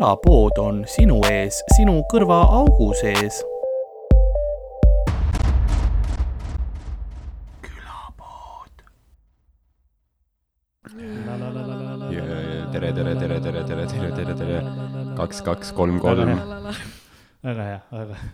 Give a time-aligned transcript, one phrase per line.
[0.00, 3.42] külapood on sinu ees, sinu kõrvaaugu sees.
[7.60, 8.80] külapood.
[12.72, 14.62] tere, tere, tere, tere, tere, tere, tere, tere.
[15.18, 16.32] kaks, kaks, kolm, kolm.
[17.44, 18.30] väga hea, väga hea.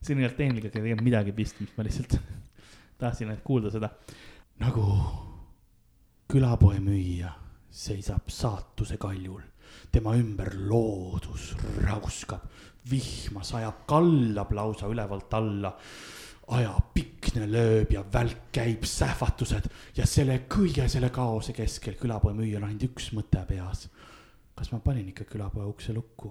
[0.00, 2.16] siin ei olnud tehnikaga tegelikult midagi pistmist, ma lihtsalt
[3.04, 3.92] tahtsin ainult kuulda seda.
[4.64, 4.86] nagu
[6.32, 7.34] külapoe müüja
[7.84, 9.44] seisab saatuse kaljul
[9.92, 12.46] tema ümber loodus räuskab,
[12.90, 15.76] vihma sajab, kallab lausa ülevalt alla.
[16.46, 19.64] ajapikne lööb ja välk käib, sähvatused
[19.96, 23.88] ja selle kõige selle kaose keskel külapoe müüjal on ainult üks mõte peas.
[24.54, 26.30] kas ma panin ikka külapoe ukse lukku?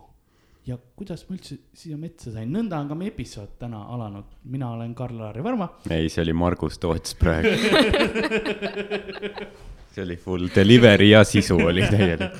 [0.65, 4.71] ja kuidas ma üldse siia metsa sain, nõnda on ka meie episood täna alanud, mina
[4.73, 5.69] olen Karl-Lari Varma.
[5.89, 7.53] ei, see oli Margus Toots praegu.
[9.93, 12.39] see oli full delivery ja sisu oli täielik.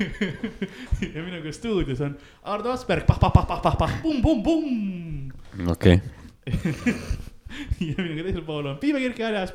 [1.14, 5.32] ja minuga stuudios on Ardo Asperg, pah-pah-pah-pah-pah, pumm-pumm-pumm.
[5.68, 6.00] okei,
[7.88, 9.52] ja minuga teisel pool on Piive Kirke väljas,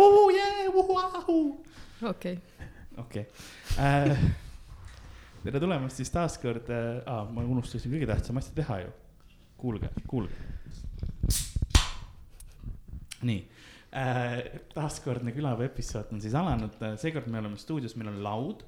[2.12, 2.38] okei,
[3.02, 3.26] okei.
[5.46, 7.02] tere tulemast siis taaskord äh,,
[7.34, 8.94] ma unustasin kõige tähtsama asja teha ju.
[9.58, 10.34] kuulge, kuulge.
[13.26, 13.42] nii.
[13.96, 14.40] Äh,,
[14.76, 18.66] taaskordne külapäeva episood on siis alanud, seekord me oleme stuudios, meil on laud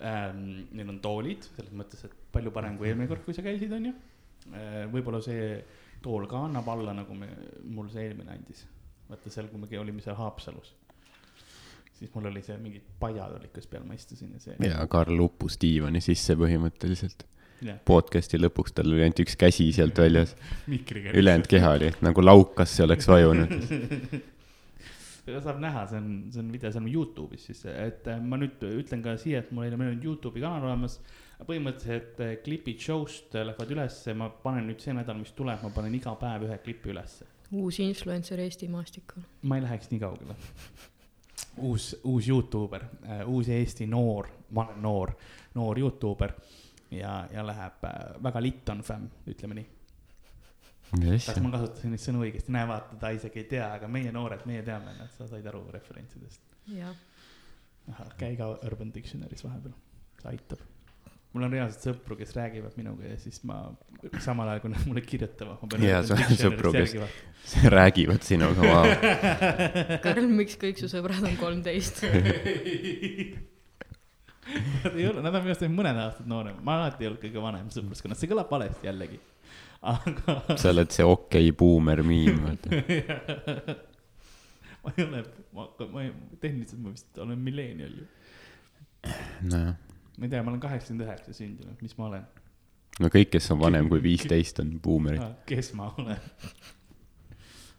[0.00, 0.66] ähm,.
[0.72, 3.94] meil on toolid, selles mõttes, et palju parem kui eelmine kord, kui sa käisid, onju
[4.52, 4.84] äh,.
[4.92, 5.54] võib-olla see
[6.02, 7.28] tool ka annab alla, nagu me,
[7.68, 8.66] mul see eelmine andis.
[9.10, 10.74] vaata seal, kui me olime seal Haapsalus
[12.00, 14.56] siis mul oli see mingid paiad olid, kus peal ma istusin ja see.
[14.64, 17.26] ja Karl uppus diivani sisse põhimõtteliselt.
[17.84, 20.32] podcast'i lõpuks tal oli ainult üks käsi sealt väljas,
[20.72, 21.12] mikriga.
[21.12, 23.52] ülejäänud keha oli nagu laukasse oleks vajunud.
[25.30, 28.38] seda saab näha, see on, see on video, see on Youtube'is siis, et äh, ma
[28.40, 31.00] nüüd ütlen ka siia, et mul oli, meil on Youtube'i kanal olemas.
[31.40, 35.72] põhimõtteliselt äh, klipid show'st äh, lähevad ülesse, ma panen nüüd see nädal, mis tuleb, ma
[35.74, 37.28] panen iga päev ühe klipi ülesse.
[37.50, 39.26] uus influencer Eesti maastikul.
[39.42, 40.36] ma ei läheks nii kaugele.
[41.66, 42.84] uus, uus Youtuber,
[43.26, 45.14] uus Eesti noor, ma olen noor,
[45.54, 46.36] noor Youtuber
[46.90, 49.68] ja, ja läheb äh, väga litt on fämm, ütleme nii.
[51.26, 54.42] Kas ma kasutasin neid sõnu õigesti, näe vaata, ta isegi ei tea, aga meie noored,
[54.50, 56.42] meie teame, noh, sa said aru referentsidest.
[56.74, 56.96] jah,
[58.18, 59.74] käi ka Urban Dictionary's vahepeal,
[60.22, 60.62] see aitab.
[61.32, 63.60] mul on reaalselt sõpru, kes räägivad minuga ja siis ma
[64.18, 65.62] samal ajal, kui nad mulle kirjutavad.
[65.84, 66.96] Jaa, sul on sõpru, kes-
[67.76, 68.88] räägivad sinuga, vau.
[70.04, 72.02] Karl, miks kõik su sõbrad on kolmteist?
[74.50, 77.42] Nad ei ole, nad on minust ainult mõned aastad noorem, ma alati ei olnud kõige
[77.44, 79.20] vanem sõpruskonnast, see kõlab valesti jällegi.
[79.80, 82.68] Aga sa oled see okei okay, buumer miin, vaata.
[84.84, 85.22] ma ei ole,
[85.56, 88.08] ma, ma ei, tehniliselt ma vist olen milleenial ju.
[89.48, 89.74] nojah,
[90.18, 92.26] ma ei tea, ma olen kaheksakümmend üheksa sündinud, mis ma olen
[93.00, 95.22] no kõik, kes on vanem kui viisteist, on buumerid.
[95.24, 95.38] ah,?
[95.48, 96.20] kes ma olen?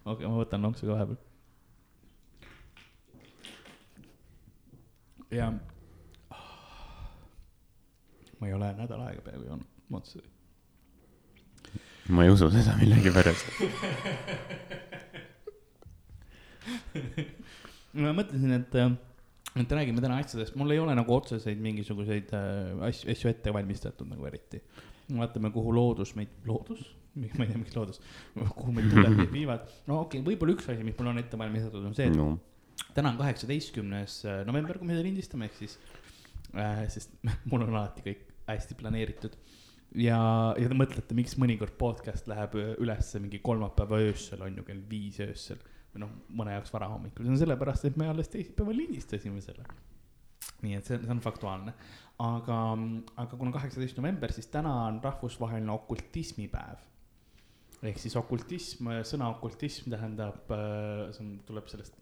[0.02, 1.20] okei okay,, ma võtan lonksu ka vahepeal.
[5.32, 5.52] ja.
[8.40, 10.28] ma ei ole nädal aega peaaegu joonud Monsteri.
[12.08, 13.46] Ma ei usu seda millegipärast.
[18.02, 18.74] ma mõtlesin, et,
[19.62, 24.10] et räägime täna asjadest, mul ei ole nagu otseseid mingisuguseid äh, asju, asju ette valmistatud
[24.10, 24.62] nagu eriti.
[25.12, 26.80] vaatame, kuhu loodus meid, loodus,
[27.14, 28.00] ma ei tea, miks loodus,
[28.38, 29.68] kuhu meid tuleb viivad.
[29.90, 32.34] no okei okay,, võib-olla üks asi, mis mul on ette valmistatud, on see, et no
[32.96, 35.78] täna on kaheksateistkümnes november, kui me seda lindistame, ehk siis
[36.56, 37.14] äh,, sest
[37.50, 39.36] mul on alati kõik hästi planeeritud.
[39.98, 40.18] ja,
[40.58, 45.20] ja te mõtlete, miks mõnikord podcast läheb ülesse mingi kolmapäeva öösel, on ju kell viis
[45.24, 45.60] öösel
[45.92, 49.66] või noh, mõne jaoks varahommikul, see on sellepärast, et me alles teisipäeval lindistasime selle.
[50.62, 51.74] nii et see, see on faktuaalne,
[52.22, 52.58] aga,
[53.18, 56.80] aga kuna kaheksateist november, siis täna on rahvusvaheline okultismipäev
[57.82, 60.50] ehk siis okultism, sõna okultism tähendab,
[61.10, 61.96] see on, tuleb sellest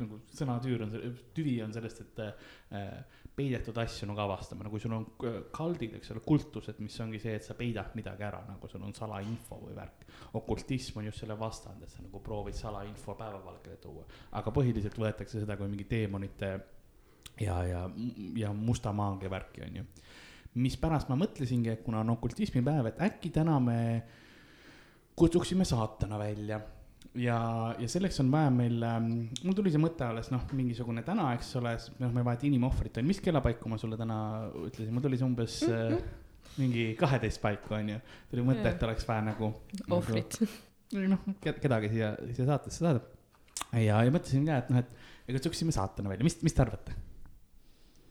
[0.00, 0.94] nagu sõnatüür on,
[1.36, 5.06] tüvi on sellest, et äh, peidetud asju nagu avastama, kui sul on
[5.54, 8.94] kaldid, eks ole, kultused, mis ongi see, et sa peidad midagi ära, nagu sul on
[8.96, 10.06] salainfo või värk.
[10.40, 14.04] okultism on just selle vastand, et sa nagu proovid salainfo päevavalgele tuua,
[14.40, 16.50] aga põhiliselt võetakse seda kui mingi teemonite
[17.40, 17.84] ja, ja,
[18.36, 19.86] ja musta maagia värki, on ju.
[20.60, 23.78] mispärast ma mõtlesingi, et kuna on okultismipäev, et äkki täna me
[25.18, 26.60] kutsuksime saatana välja
[27.18, 27.38] ja,
[27.78, 29.10] ja selleks on vaja meil ähm,,
[29.42, 33.08] mul tuli see mõte alles noh, mingisugune täna, eks ole, noh, me vahet inimohvrit on,
[33.08, 34.18] mis kellapaiku ma sulle täna
[34.66, 35.96] ütlesin, mul tuli see umbes äh,
[36.60, 38.00] mingi kaheteist paiku onju.
[38.30, 39.52] tuli mõte, et oleks vaja nagu.
[39.90, 40.40] ohvrit.
[41.14, 43.04] noh, kedagi siia, siia saatesse saada.
[43.74, 46.96] ja, ja mõtlesin ka, et noh, et ja kutsuksime saatana välja, mis, mis te arvate?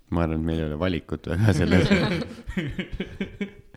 [0.09, 1.85] ma arvan, et meil ei ole valikut väga selles.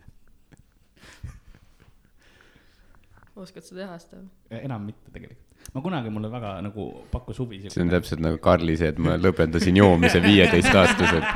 [3.35, 4.21] oskad sa teha seda?
[4.61, 5.71] enam mitte tegelikult.
[5.73, 9.15] ma kunagi mulle väga nagu pakkus huvi see on täpselt nagu Karli see, et ma
[9.17, 11.31] lõpetasin joomise viieteistaastaselt.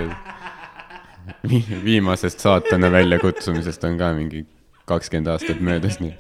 [1.88, 4.46] viimasest saatana väljakutsumisest on ka mingi
[4.88, 6.14] kakskümmend aastat möödas, nii.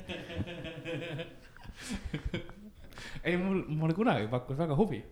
[3.23, 5.03] ei, mul, mulle kunagi pakkus väga huvi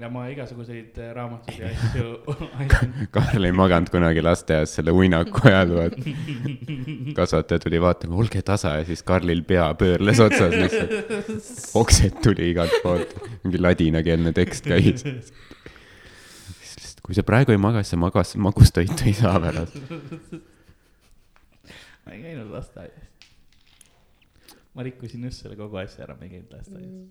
[0.00, 2.06] ja ma igasuguseid äh, raamatuid ja asju.
[3.14, 6.14] Karl ei maganud kunagi lasteaias selle uinaku ajal, vaata.
[7.18, 11.76] kasvataja tuli vaatama, olge tasa ja siis Karlil pea pöörles otsas lihtsalt.
[11.82, 15.04] oksed tuli igalt poolt, mingi ladinakeelne tekst käis.
[17.02, 19.76] kui sa praegu ei maga, siis sa magas, magustoitu ei saa pärast.
[22.02, 23.08] ma ei käinud lasteaias.
[24.72, 27.10] ma rikkusin just selle kogu asja ära, ma ei käinud lasteaias.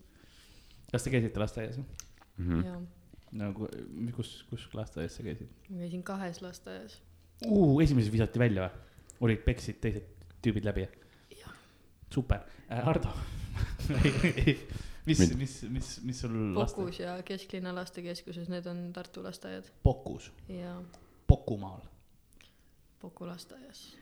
[0.92, 1.84] kas te käisite lasteaias?
[2.38, 2.64] Mhm.
[2.66, 2.82] jaa,
[3.42, 3.68] nagu,
[4.16, 7.02] kus, kus lasteaias sa käisid ma käisin kahes lasteaias.
[7.46, 7.82] uh,?
[7.84, 8.88] esimeses visati välja või?
[9.28, 10.88] olid, peksid teised tüübid läbi?
[12.12, 13.14] super äh,, Hardo
[15.06, 20.32] mis, mis, mis, mis sul laste, Pokus ja Kesklinna lastekeskuses, need on Tartu lasteaiad Pokus,
[20.50, 20.82] ja
[21.28, 21.80] Pokumaal.
[23.02, 23.98] Poku lasteaias.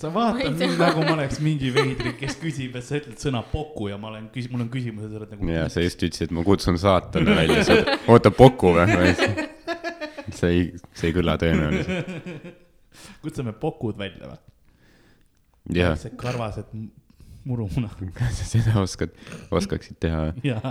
[0.00, 3.88] Sa vaatad mind nagu ma oleks mingi veidrik, kes küsib, et sa ütled sõna Poku
[3.90, 5.50] ja ma olen mul on küsimus ja sa oled nagu.
[5.52, 9.12] ja sa just ütlesid, et ma kutsun saatana välja, sa oled, oota, Poku või?
[10.38, 10.62] see ei,
[10.94, 12.48] see ei kõla tõenäoliselt.
[13.22, 14.40] kutsume Pokud välja või?
[15.78, 16.90] jah, see karvased m-
[17.48, 17.88] murumuna.
[18.18, 19.10] kas sa seda oskad,
[19.54, 20.20] oskaksid teha?
[20.50, 20.70] jaa,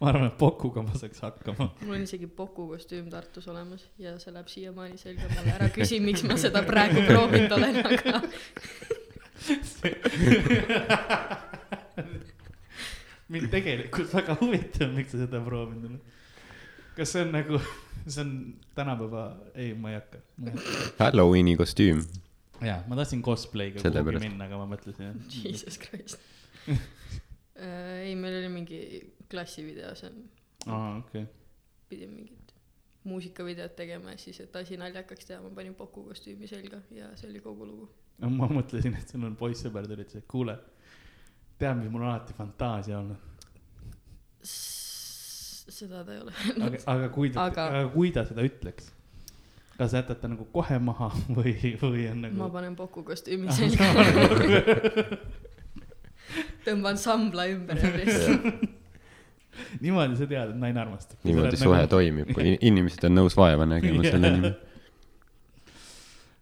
[0.00, 1.64] ma arvan, et Pokuga ma saaks hakkama.
[1.84, 5.50] mul on isegi Poku kostüüm Tartus olemas ja see läheb siiamaani selga mulle.
[5.58, 8.14] ära küsi, miks ma seda praegu proovinud olen, aga
[13.34, 16.02] mind tegelikult väga huvitab, miks sa seda proovinud oled.
[16.96, 17.54] kas see on nagu,
[18.06, 18.30] see on
[18.78, 19.22] tänapäeva,
[19.54, 20.18] ei, ma ei hakka..
[21.00, 22.00] Halloweeni kostüüm.
[22.68, 26.20] jaa, ma tahtsin cosplay'ga kuhugi minna, aga ma mõtlesin, et jesus christ.
[28.04, 28.80] ei, meil oli mingi
[29.30, 30.24] klassivideo, on,
[30.66, 31.28] aa, okei okay..
[31.90, 32.44] pidime mingit
[33.04, 37.28] muusikavideot tegema ja siis, et asi naljakaks teha, ma panin Poku kostüümi selga ja see
[37.30, 37.88] oli kogu lugu.
[38.22, 40.56] no ma mõtlesin, et sul on poissõber, ta ütles, et kuule,
[41.60, 43.30] tead, mis mul on alati fantaasia olnud.
[44.44, 46.32] seda ta ei ole.
[46.68, 48.90] aga, aga kui ta, Aga- aga kui ta seda ütleks,
[49.78, 52.50] kas jätad ta nagu kohe maha või, või on ma nagu.
[52.54, 53.88] panen Poku kostüümi selga.
[56.64, 58.46] tõmban sambla ümber ja lihtsalt.
[59.82, 61.18] niimoodi sa tead, et naine armastab.
[61.26, 64.54] niimoodi suhe toimib, kui in- inimesed on nõus vaeva nägema selle nimel.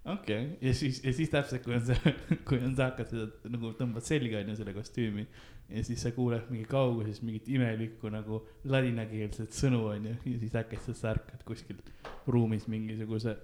[0.05, 2.15] Okei okay., ja siis, ja siis täpselt, kui on see,
[2.49, 5.27] kui on, sa hakkad seda nagu tõmbad selga onju selle kostüümi
[5.73, 10.81] ja siis sa kuuled mingi kauguses mingit imelikku nagu ladinakeelset sõnu onju ja siis äkki
[10.89, 11.79] sa ärkad kuskil
[12.27, 13.37] ruumis mingisuguse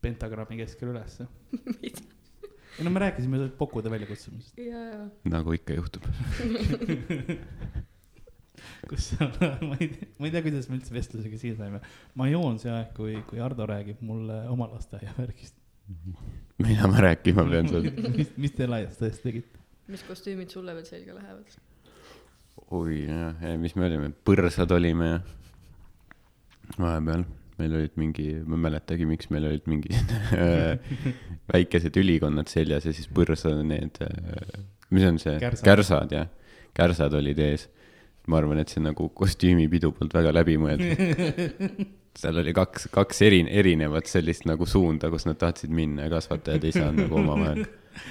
[0.00, 1.26] pentagrammi keskel ülesse.
[1.82, 1.92] ei
[2.84, 5.06] no me rääkisime Pokude väljakutsumisest, ja, ja.
[5.24, 6.04] nagu ikka juhtub.
[8.88, 9.10] kus
[9.68, 11.80] ma ei tea, ma ei tea, kuidas me üldse vestlusega siia saime.
[12.18, 15.56] ma joon see aeg, kui, kui Hardo räägib mulle oma lasteaia värgist.
[16.62, 17.90] mida ma rääkima pean seal?
[18.16, 19.64] mis, mis te lasteaias tegite?
[19.88, 21.58] mis kostüümid sulle veel selga lähevad?
[22.76, 25.20] oi jah, mis me olime, põrsad olime ja
[26.78, 27.24] vahepeal
[27.58, 29.90] meil olid mingi, ma ei mäletagi, miks meil olid mingi
[31.52, 33.98] väikesed ülikonnad seljas ja siis põrsad need,
[34.94, 35.64] mis on see, Kärsad.
[35.66, 36.28] kärsad jah,
[36.76, 37.66] kärsad olid ees.
[38.28, 41.02] Ma arvan, et see nagu kostüümipidu polnud väga läbimõeldud.
[42.18, 46.66] seal oli kaks, kaks eri, erinevat sellist nagu suunda, kus nad tahtsid minna ja kasvatajad
[46.66, 47.64] ei saanud nagu omavahel.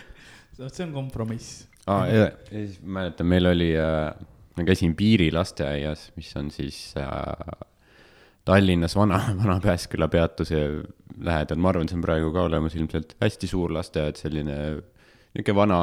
[0.59, 1.67] vot see on kompromiss.
[1.85, 4.09] aa, ja, ja siis mäletan, meil oli äh,,
[4.57, 7.67] ma käisin Piiri lasteaias, mis on siis äh,
[8.47, 10.61] Tallinnas vana, vana Pääsküla peatuse
[11.19, 14.57] lähedal, ma arvan, see on praegu ka olemas ilmselt, hästi suur lasteaed, selline
[15.35, 15.79] niisugune vana,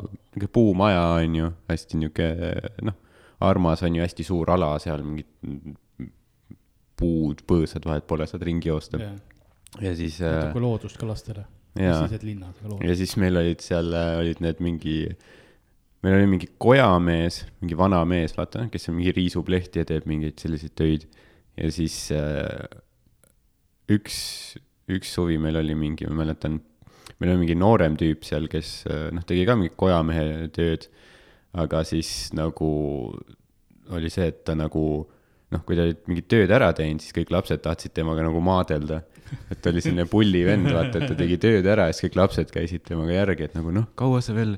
[0.00, 2.96] niisugune puumaja on ju, hästi niisugune noh,
[3.44, 5.76] armas on ju, hästi suur ala seal, mingid
[6.96, 9.00] puud, põõsad, vahet pole, saad ringi joosta.
[9.82, 11.44] ja siis äh, natuke loodust ka lastele.
[11.76, 14.96] ja siis meil olid seal, olid need mingi,
[16.06, 20.08] meil oli mingi kojamees, mingi vana mees, vaata, kes on mingi riisub lehti ja teeb
[20.08, 21.04] mingeid selliseid töid.
[21.60, 22.64] ja siis äh,
[23.92, 24.16] üks,
[24.92, 26.60] üks suvi meil oli mingi, ma mäletan,
[27.20, 30.88] meil oli mingi noorem tüüp seal, kes äh, noh, tegi ka mingit kojamehe tööd.
[31.56, 32.70] Aga siis nagu
[33.96, 34.84] oli see, et ta nagu
[35.52, 39.02] noh, kui ta oli mingit tööd ära teinud, siis kõik lapsed tahtsid temaga nagu maadelda.
[39.50, 42.50] et ta oli selline pullivend, vaata, et ta tegi tööd ära ja siis kõik lapsed
[42.54, 44.54] käisid temaga järgi, et nagu noh, kaua sa veel,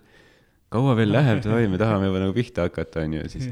[0.73, 3.49] kaua veel läheb, davai, me tahame juba nagu pihta hakata, onju, ja siis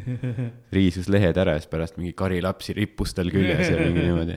[0.76, 4.36] riisus lehed ära ja siis pärast mingi kari lapsi rippus tal küljes ja mingi niimoodi.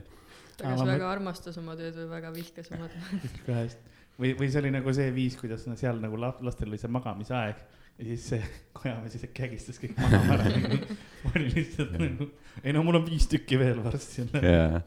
[0.60, 3.76] ta kas väga armastas oma tööd või väga vihkas oma tööd.
[4.20, 7.60] või, või see oli nagu see viis, kuidas seal nagu la- lastel oli see magamisaeg
[8.00, 8.40] ja siis see
[8.76, 10.78] kojamees ise kägistas kõik maha ära nagu.
[11.24, 12.30] ma olin lihtsalt nagu,
[12.64, 14.54] ei no mul on viis tükki veel varsti jälle.
[14.54, 14.80] jaa,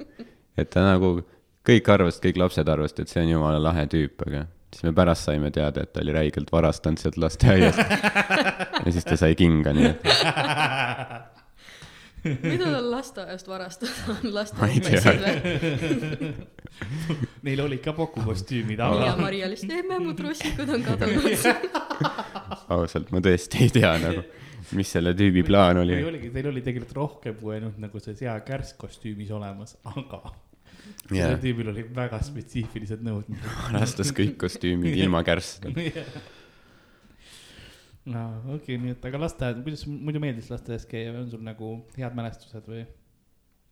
[0.58, 1.15] et ta nagu,
[1.67, 5.29] kõik arvasid, kõik lapsed arvasid, et see on jumala lahe tüüp, aga siis me pärast
[5.29, 7.79] saime teada, et ta oli räigelt varastanud sealt lasteaiast.
[8.82, 10.01] ja siis ta sai kinga, nii et
[12.24, 15.00] mida ta lasteaiast varastab, on Ma ei tea.
[15.03, 16.34] lasteaiamessid või?
[17.46, 21.27] Neil olid ka pokukostüümid, ja aga Maria lihtsalt, emme, mu trussikud on kadunud.
[22.72, 24.24] ausalt, ma tõesti ei tea nagu,
[24.77, 26.08] mis selle tüübi plaan oli või.
[26.12, 30.32] oligi, teil oli tegelikult rohkem kui ainult nagu see sea kärss kostüümis olemas, aga Jaa.
[31.12, 33.51] sellel tüübil olid väga spetsiifilised nõudmised.
[33.67, 36.03] varastas kõik kostüümid ilma kärssideta.
[38.13, 41.46] no okei okay,, nii et aga lasteaed, kuidas muidu meeldis lasteaias käia või on sul
[41.46, 42.84] nagu head mälestused või?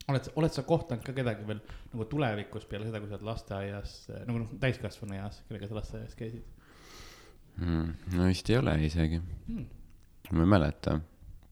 [0.10, 1.60] oled sa, oled sa kohtunud ka kedagi veel
[1.92, 3.94] nagu tulevikus peale seda, kui sa oled lasteaias
[4.26, 6.61] nagu noh, täiskasvanu eas, kellega sa lasteaias käisid
[7.62, 9.66] Mm, no vist ei ole isegi, hmm.?
[10.32, 11.00] ma ei mäleta.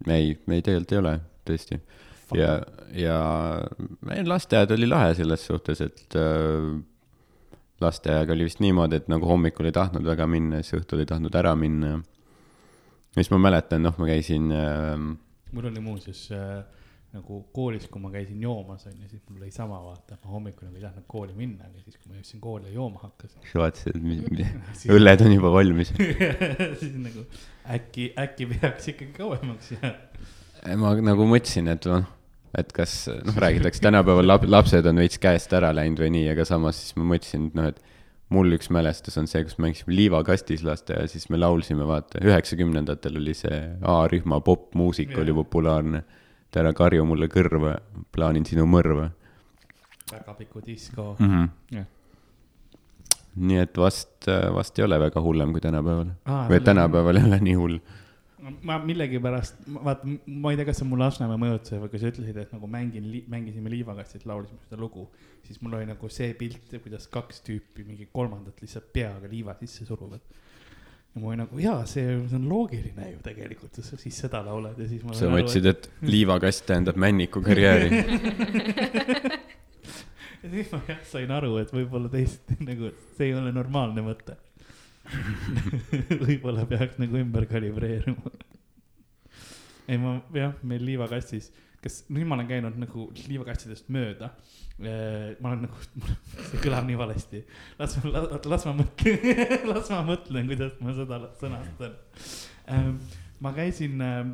[0.07, 1.79] ei, ei tegelikult ei ole, tõesti.
[2.37, 2.55] ja,
[2.97, 3.17] ja
[4.15, 6.71] ei, lasteaed oli lahe selles suhtes, et äh,
[7.83, 11.35] lasteaega oli vist niimoodi, et nagu hommikul ei tahtnud väga minna, siis õhtul ei tahtnud
[11.37, 11.97] ära minna.
[11.99, 14.95] ja siis ma mäletan, noh, ma käisin äh,
[15.53, 16.63] mul oli muuseas äh,
[17.13, 20.77] nagu koolis, kui ma käisin joomas onju, siis mul oli sama vaata, ma hommikul nagu
[20.77, 23.39] ei tahtnud kooli minna, aga siis, kui ma jõudsin kooli ja jooma hakkasin.
[23.45, 25.93] siis vaatasin, et mi- mi- õlled on juba valmis.
[26.83, 27.25] siis nagu
[27.77, 30.77] äkki, äkki peaks ikkagi kauemaks jääma.
[30.83, 32.05] ma nagu mõtlesin, et noh,
[32.57, 32.93] et kas
[33.25, 36.97] noh, räägitakse tänapäeval lap-, lapsed on veits käest ära läinud või nii, aga samas siis
[36.99, 37.81] ma mõtlesin, et noh, et
[38.33, 43.33] mul üks mälestus on see, kus mängisime liivakastis lasteaias, siis me laulsime, vaata, üheksakümnendatel oli
[43.37, 45.39] see A-rühma popmuusika oli Jaa.
[45.41, 46.03] populaarne.
[46.49, 47.77] Et ära karju mulle kõrva,
[48.11, 49.11] plaanin sinu mõrva
[50.11, 51.29] väga pikk disko mm.
[51.29, 51.49] -hmm.
[51.75, 51.85] Jah.
[53.35, 56.11] nii et vast, vast ei ole väga hullem kui tänapäeval.
[56.25, 57.79] Aa, või tänapäeval ei ole nii hull.
[58.63, 62.09] ma millegipärast, vaata, ma ei tea, kas see on mu Lasnamäe mõjutus või kui sa
[62.09, 65.09] ütlesid, et nagu mängin, mängisime liivakastis, laulisime seda lugu,
[65.43, 69.85] siis mul oli nagu see pilt, kuidas kaks tüüpi mingi kolmandat lihtsalt peaga liiva sisse
[69.85, 70.23] suruvad.
[71.19, 75.03] Ma olin nagu jaa, see, on loogiline ju tegelikult, sa siis seda laulad ja siis
[75.05, 75.15] ma.
[75.17, 77.89] sa mõtlesid, et liivakast tähendab männiku karjääri.
[80.43, 84.37] ja siis ma jah sain aru, et võib-olla teist nagu see ei ole normaalne mõte.
[86.25, 88.33] võib-olla peaks nagu ümber kalibreerima.
[89.89, 91.51] ei ma jah, meil liivakastis,
[91.83, 94.33] kas nüüd ma olen käinud nagu liivakastidest mööda.
[94.79, 95.81] ma olen nagu,
[96.49, 97.43] see kõlab nii valesti.
[97.79, 101.97] las ma, las ma mõtlen, las ma mõtlen, kuidas ma seda sõnastan.
[103.39, 104.33] ma käisin ähm,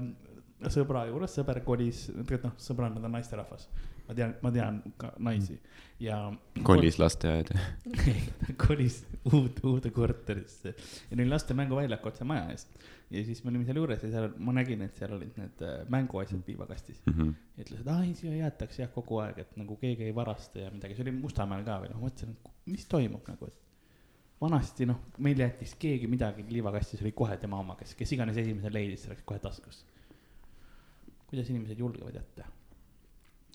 [0.74, 3.68] sõbra juures, sõber kolis, tegelikult noh, sõbrannad on naisterahvas.
[4.06, 5.56] ma tean, ma tean ka naisi
[6.00, 6.20] ja.
[6.64, 7.58] kolis lasteaeda.
[8.68, 10.76] kolis uude, uude korterisse
[11.10, 12.68] ja neil laste mänguväljaku otse maja ees.
[13.12, 15.76] Ja siis me olime seal juures ja seal ma nägin, et seal olid need äh,
[15.94, 17.04] mänguasjad liivakastis.
[17.12, 17.36] Mhm.
[17.58, 20.74] ja ütlesid, aa ei, siia jäetakse jah kogu aeg, et nagu keegi ei varasta ja
[20.74, 23.62] midagi, see oli Mustamäel ka veel, ma mõtlesin, et mis toimub nagu, et
[24.42, 28.74] vanasti noh, meil jättis keegi midagi liivakastis, oli kohe tema oma, kes, kes iganes esimese
[28.74, 29.86] leidis, see läks kohe taskusse.
[31.30, 32.46] kuidas inimesed julgevad jätta?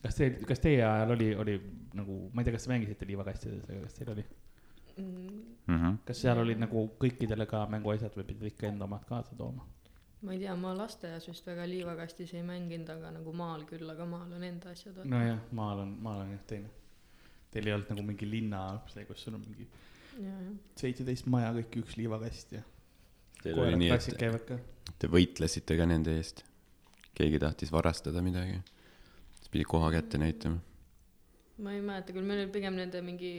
[0.00, 1.56] kas teil, kas teie ajal oli, oli
[1.98, 4.24] nagu, ma ei tea, kas te mängisite liivakastides, aga kas teil oli?
[5.00, 6.00] Mhm.
[6.06, 9.66] kas seal olid nagu kõikidele ka mänguasjad või pidid ikka enda omad kaasa tooma?
[10.22, 14.04] ma ei tea, ma lasteaias vist väga liivakastis ei mänginud, aga nagu maal küll, aga
[14.06, 14.98] maal on enda asjad.
[15.04, 16.70] nojah, maal on, maal on jah teine.
[17.50, 18.60] Teil ei olnud nagu mingi linna,
[18.92, 19.66] see, kus sul on mingi
[20.78, 22.62] seitseteist maja, kõik üks liivakast ja
[23.40, 26.44] Teil oli nii, et te võitlesite ka nende eest.
[27.16, 28.60] keegi tahtis varastada midagi.
[29.38, 30.60] siis pidi koha kätte näitama.
[31.60, 33.32] Ma ei mäleta küll, meil oli pigem nende mingi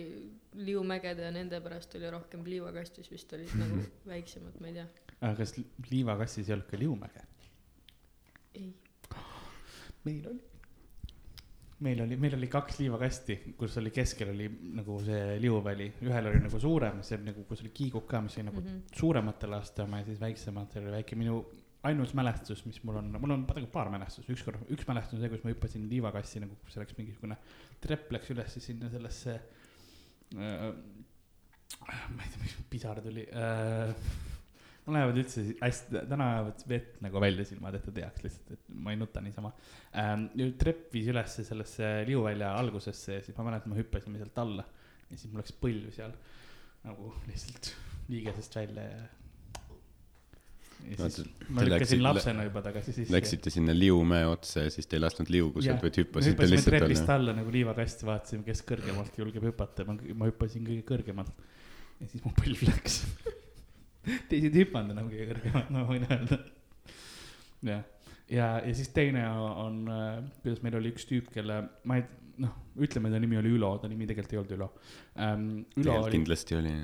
[0.67, 4.87] liumägede ja nende pärast oli rohkem liivakastis vist olid nagu väiksemad, ma ei tea.
[5.21, 7.25] aga kas li- liivakastis ei olnud ka liumäge?
[8.59, 8.71] ei,
[10.05, 10.41] meil oli.
[11.81, 16.43] meil oli, meil oli kaks liivakasti, kus oli keskel oli nagu see liuväli, ühel oli
[16.43, 18.67] nagu suurem, see nagu, kus oli kiigud ka, mis oli nagu mm.
[18.67, 18.99] -hmm.
[19.01, 21.41] suuremate laste oma ja siis väiksematel oli väike minu
[21.89, 25.31] ainus mälestus, mis mul on, mul on tegelikult paar mälestust, ükskord, üks mälestus on see,
[25.33, 27.37] kus ma hüppasin liivakassi nagu, kus läks mingisugune
[27.81, 29.37] trepp läks üles sinna sellesse
[30.37, 30.67] äh,.
[31.81, 33.95] ma ei tea, miks pisar tuli äh,.
[34.85, 38.75] mul lähevad üldse hästi, täna lähevad vett nagu välja silmad, et ta teaks lihtsalt, et
[38.85, 39.53] ma ei nuta niisama
[40.03, 40.27] ähm,.
[40.61, 44.67] trepp viis ülesse sellesse liuvälja algusesse ja siis ma mäletan, me hüppasime sealt alla
[45.09, 46.13] ja siis mul läks põlv seal
[46.85, 47.73] nagu lihtsalt
[48.11, 49.01] liigesest välja ja.
[50.89, 53.13] Ja siis te ma lükkasin lapsena juba tagasi sisse.
[53.13, 56.77] Läksite sinna Liumäe otsa ja siis te ei lasknud liugu sealt, vaid hüppasite hüppasime lihtsalt
[56.77, 57.17] trepist alla.
[57.17, 61.45] alla nagu liivakasti, vaatasime, kes kõrgemalt julgeb hüpata, ma, ma hüppasin kõige kõrgemalt.
[62.01, 63.01] ja siis mu põlv läks.
[64.31, 66.39] teised ei hüpanud enam kõige kõrgemalt, ma võin öelda.
[67.71, 67.85] jah,
[68.27, 69.83] ja, ja siis teine on,
[70.41, 72.07] kuidas meil oli üks tüüp, kelle, ma ei,
[72.41, 74.71] noh, ütleme, ta nimi oli Ülo, ta nimi tegelikult ei olnud Ülo
[75.19, 75.47] ähm,.
[75.77, 76.75] Ülo tegelikult oli, kindlasti oli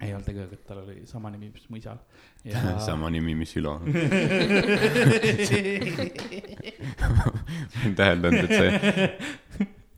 [0.00, 1.98] ei olnud tegelikult, tal oli sama nimi, mis mu isal.
[2.88, 3.78] sama nimi, mis Ülo.
[7.80, 8.70] olen täheldanud, et see,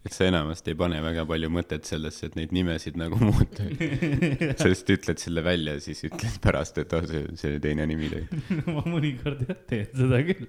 [0.06, 3.66] et sa enamasti ei pane väga palju mõtet sellesse, et neid nimesid nagu muuta.
[3.66, 8.06] sa lihtsalt ütled selle välja ja siis ütled pärast, et oh, see, see teine nimi
[8.12, 8.22] oli.
[8.76, 10.46] ma mõnikord jah teen seda küll.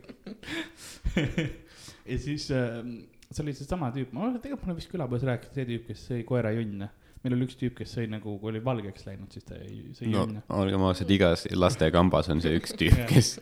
[2.06, 2.86] ja siis äh,
[3.30, 6.54] see oli seesama tüüp, ma tegelikult mulle vist külapoes rääkis, see tüüp, kes sõi koera
[6.56, 6.94] junne.
[7.24, 9.58] Meil oli üks tüüp, kes sõi nagu, kui oli valgeks läinud, siis ta
[9.98, 10.44] sõi no junne.
[10.56, 13.36] olgem ausad, igas lastekambas on see üks tüüp, kes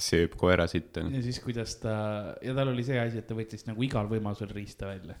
[0.00, 1.04] sööb koera sitta.
[1.10, 1.94] ja siis, kuidas ta,
[2.44, 5.18] ja tal oli see asi, et ta võttis nagu igal võimalusel riista välja.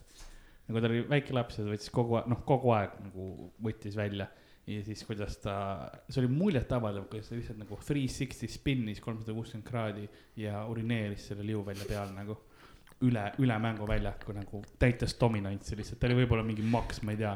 [0.68, 3.98] nagu ta oli väike laps ja ta võttis kogu aeg, noh, kogu aeg nagu võttis
[3.98, 4.30] välja.
[4.70, 5.54] ja siis, kuidas ta,
[6.08, 10.06] see oli muljetavaldav, kuidas ta lihtsalt nagu three sixty spin'is kolmsada kuuskümmend kraadi
[10.38, 12.38] ja urineeris selle liuvälja peal nagu
[13.02, 17.34] üle, üle mänguväljaku nagu täites dominantsi lihtsalt, ta oli võib-olla mingi maks, ma ei tea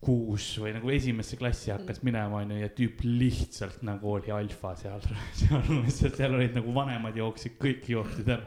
[0.00, 5.00] kuus või nagu esimesse klassi hakkas minema, onju, ja tüüp lihtsalt nagu oli alfa seal,
[5.40, 8.46] seal, seal, seal olid nagu vanemad jooksid, kõik jooksid ära.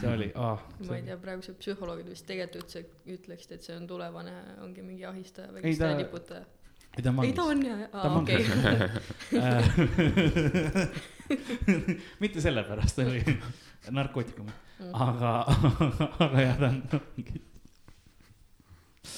[0.00, 0.56] see oli, aa.
[0.88, 2.80] ma ei tea, praegused psühholoogid vist tegelikult üldse
[3.18, 4.32] ütleksid, et see on tulevane,
[4.64, 6.44] ongi mingi ahistaja või Ei, kes ta ta- niputaja.
[6.96, 7.52] ei ta on ei, ta vangis.
[7.52, 8.40] on jah, aa okei.
[12.24, 13.22] mitte sellepärast, ta oli
[13.90, 14.90] narkootikum, Mm.
[14.92, 15.30] aga,
[16.26, 16.82] aga jah, ta on
[17.16, 17.40] vangis,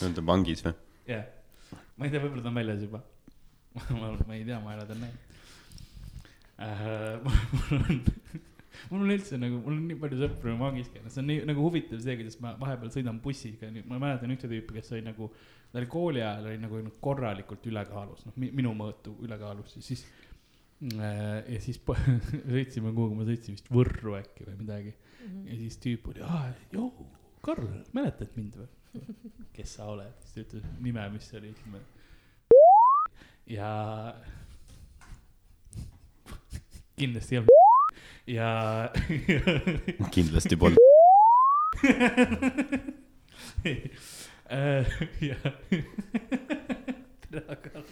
[0.06, 0.74] on ta vangis või?
[1.08, 1.24] jah.
[1.96, 3.02] ma ei tea, võib-olla ta on väljas juba.
[4.00, 5.26] ma, ma ei tea, ma ei ole teda näinud
[6.58, 7.18] äh.
[7.70, 8.00] mul on,
[8.90, 11.66] mul on üldse nagu, mul on nii palju sõpru vangis käinud, see on nii nagu
[11.66, 15.30] huvitav see, kuidas ma vahepeal sõidan bussiga, ma mäletan ühte tüüpi, kes oli nagu,
[15.72, 20.06] ta oli kooli ajal oli nagu korralikult ülekaalus, noh, minu mõõtu ülekaalus siis
[20.94, 24.96] äh, ja siis po- sõitsime kuhugi, ma sõitsin vist Võrru äkki või midagi
[25.46, 26.90] ja siis tüüp oli, aa, joo,
[27.44, 28.70] Karl, mäletad mind või?
[29.56, 31.80] Kes sa oled, siis ta ütles nime, mis see oli, ütleme.
[33.48, 33.70] ja
[36.98, 37.56] kindlasti ei olnud.
[38.38, 38.48] ja
[40.14, 40.78] kindlasti polnud.
[44.48, 44.86] Äh,
[45.20, 45.36] ja
[47.60, 47.84] Karl.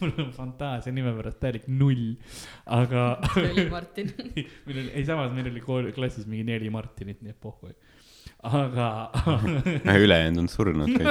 [0.00, 2.02] mul on fantaasia nime pärast täielik null,
[2.68, 4.12] aga see oli Martin.
[4.66, 7.72] meil oli, ei samas meil oli kooli klassis mingi neli Martinit, nii et pohhu.
[8.44, 8.88] Aga,
[10.04, 11.08] ülejäänud on surnud kõik.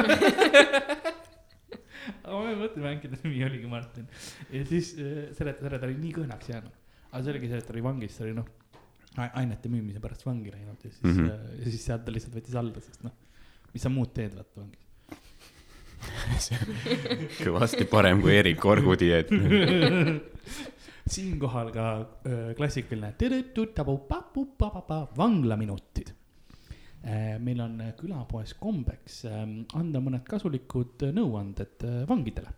[2.23, 4.07] aga ma mõtlen, äkki ta nimi oligi Martin.
[4.51, 6.75] ja siis äh, selle, selle ta oli nii kõhnaks jäänud.
[7.11, 8.47] aga see oligi see, et ta oli vangis, ta oli noh,
[9.23, 11.19] ainete müümise pärast vangi läinud ja siis mm.
[11.19, 11.59] -hmm.
[11.59, 13.13] ja siis sealt ta lihtsalt võttis alla, sest noh,
[13.73, 14.81] mis sa muud teed, vaata vangis.
[17.45, 19.29] kõvasti parem kui Erik Orgu dieet.
[21.13, 21.85] siinkohal ka
[22.27, 26.13] öö, klassikaline tõ-tõ-tõ-tabu-pa-pu-pa-pa-pa, vanglaminutid.
[27.43, 32.53] Meil on äh, külapoes kombeks ähm, anda mõned kasulikud äh, nõuanded äh, vangidele.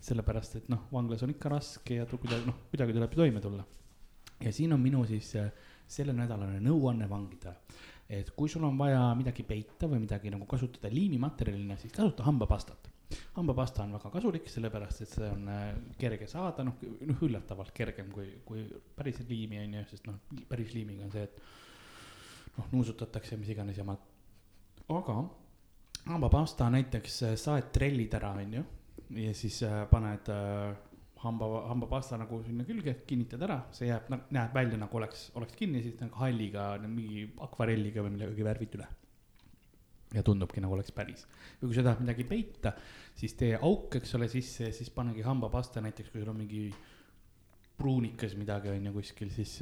[0.00, 3.64] sellepärast, et noh, vanglas on ikka raske ja kuidagi noh, kuidagi tuleb toime tulla.
[4.40, 5.50] ja siin on minu siis äh,
[5.90, 7.56] sellenädalane nõuanne vangidele.
[8.08, 12.90] et kui sul on vaja midagi peita või midagi nagu kasutada liimimaterjalina, siis kasuta hambapastat
[13.34, 18.10] hambapasta on väga kasulik, sellepärast et see on äh, kerge saada, noh, noh üllatavalt kergem
[18.14, 18.62] kui, kui
[18.94, 21.42] päris liimi on ju, sest noh, päris liimiga on see, et
[22.56, 23.98] noh, nuusutatakse mis iganes jamad.
[24.88, 25.20] aga
[26.08, 28.62] hambapasta näiteks äh, saed trellid ära, on ju,
[29.24, 30.70] ja siis äh, paned äh,
[31.24, 35.82] hamba, hambapasta nagu sinna külge, kinnitad ära, see jääb, näeb välja nagu oleks, oleks kinni,
[35.84, 38.88] siis nagu halliga, mingi akvarelliga või millegagi värvid üle
[40.10, 41.26] ja tundubki nagu oleks päris.
[41.60, 42.72] või kui sa tahad midagi peita,
[43.14, 46.64] siis tee auk, eks ole, sisse ja siis panegi hambapasta näiteks, kui sul on mingi
[47.78, 49.54] pruunikas midagi on ju kuskil, siis,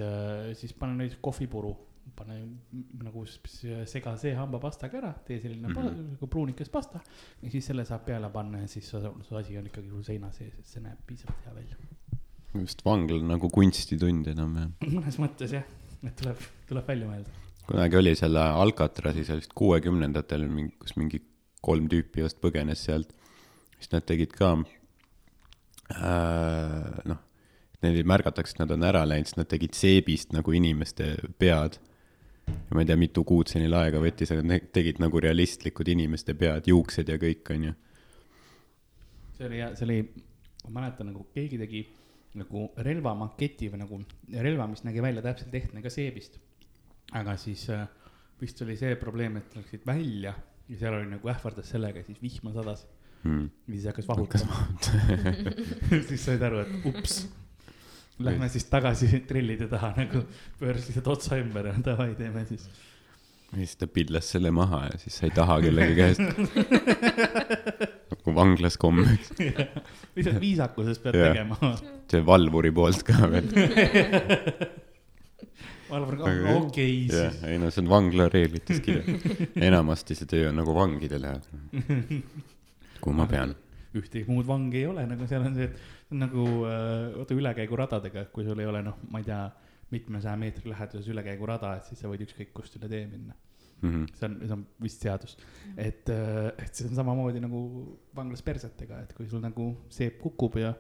[0.58, 1.74] siis pane näiteks kohvipuru,
[2.16, 2.38] pane
[3.02, 5.74] nagu sega see hambapastaga ära, tee selline mm.
[5.74, 6.06] -hmm.
[6.14, 7.00] nagu pruunikas pasta
[7.42, 10.32] ja siis selle saab peale panna ja siis su, su asi on ikkagi sul seina
[10.32, 11.76] sees, et see näeb piisavalt hea välja.
[12.62, 14.72] just vangla nagu kunstitund enam-vähem.
[14.96, 15.64] mõnes mõttes jah,
[16.02, 17.30] et tuleb, tuleb välja mõelda.
[17.66, 21.22] kunagi oli seal Alcatrasis, see oli vist kuuekümnendatel mingi, kus mingi
[21.60, 23.14] kolm tüüpi just põgenes sealt.
[23.78, 24.56] siis nad tegid ka
[25.92, 27.24] äh,, noh,
[27.84, 31.78] neid märgatakse, et nad on ära läinud, siis nad tegid seebist nagu inimeste pead.
[32.48, 35.88] Ja ma ei tea, mitu kuud see neil aega võttis, aga nad tegid nagu realistlikud
[35.94, 37.76] inimeste pead, juuksed ja kõik, onju.
[39.38, 40.02] see oli, see oli,
[40.66, 41.86] ma mäletan nagu keegi tegi
[42.38, 44.02] nagu relvamaketi või nagu
[44.44, 46.38] relva, mis nägi välja täpselt ehtne ka seebist.
[47.16, 47.86] aga siis äh,
[48.40, 50.34] vist oli see probleem, et läksid välja
[50.68, 52.86] ja seal oli nagu ähvardas sellega, siis vihma sadas.
[53.22, 53.50] mm..
[53.66, 54.66] ja siis hakkas vahutama.
[56.08, 57.22] siis said aru, et ups.
[58.18, 60.24] Lähme siis tagasi trellide taha nagu,
[60.58, 62.64] pööras lihtsalt otsa ümber ja davai, teeme siis.
[63.52, 66.20] ja siis ta pillas selle maha ja siis sai taha kellegi käest.
[68.10, 69.30] nagu vanglas kombeks,
[70.16, 71.30] lihtsalt viisakusest pead Jah.
[71.32, 71.72] tegema.
[72.10, 73.48] see valvuri poolt ka veel.
[75.88, 79.22] Valvar ka, okei jah siis., ei no see on vangla reeglites kirjas.
[79.56, 81.30] enamasti see töö on nagu vangidele.
[83.00, 83.54] kuhu ma pean.
[84.00, 88.46] Ühtegi muud vangi ei ole, nagu seal on see, et nagu äh, vaata ülekäiguradadega, kui
[88.46, 89.42] sul ei ole noh, ma ei tea,
[89.92, 93.36] mitmesaja meetri läheduses ülekäigurada, et siis sa võid ükskõik kust üle tee minna.
[93.78, 94.08] Mhm.
[94.18, 95.36] see on, see on vist seadus,
[95.78, 97.60] et, et see on samamoodi nagu
[98.16, 100.72] vanglas persetega, et kui sul nagu seep kukub ja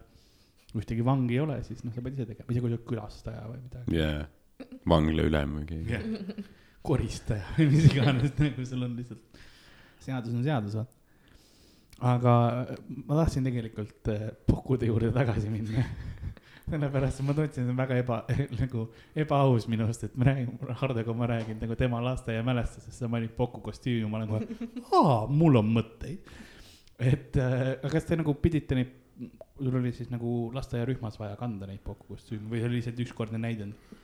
[0.74, 3.44] ühtegi vangi ei ole, siis noh, sa pead ise tegema, isegi kui sa oled külastaja
[3.46, 4.00] või midagi.
[4.00, 4.26] jaa,
[4.90, 6.44] vangla ülem või keegi.
[6.88, 9.42] koristaja või mis iganes, nagu sul on lihtsalt,
[10.02, 10.97] seadus on seadus, vaata.
[11.98, 12.34] Aga
[13.06, 15.84] ma tahtsin tegelikult äh, Pukude juurde tagasi minna.
[16.68, 18.18] sellepärast, et ma tundsin, et see on väga eba,
[18.62, 18.84] nagu
[19.18, 24.08] ebaaus minust, et ma räägin, Hardoga ma räägin nagu tema lasteaiamälestusest, sa mainid Puku kostüümi,
[24.10, 26.34] ma olen kohe, aa, mul on mõtteid.
[26.98, 28.92] et äh, aga kas te nagu pidite neid,
[29.58, 33.40] sul oli siis nagu lasteaiarühmas vaja kanda neid Puku kostüüme või see oli lihtsalt ükskordne
[33.42, 33.96] näidend?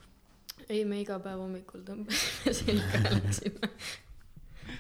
[0.69, 3.73] ei, me iga päev hommikul tõmbasime selga ja läksime.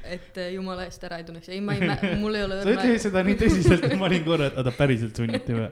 [0.04, 1.88] Et äh, jumala eest ära ei tunneks, ei ma ei
[2.22, 5.16] mul ei ole sa ütlesid seda nii tõsiselt, et ma olin korra, et oota päriselt
[5.20, 5.68] sunniti või?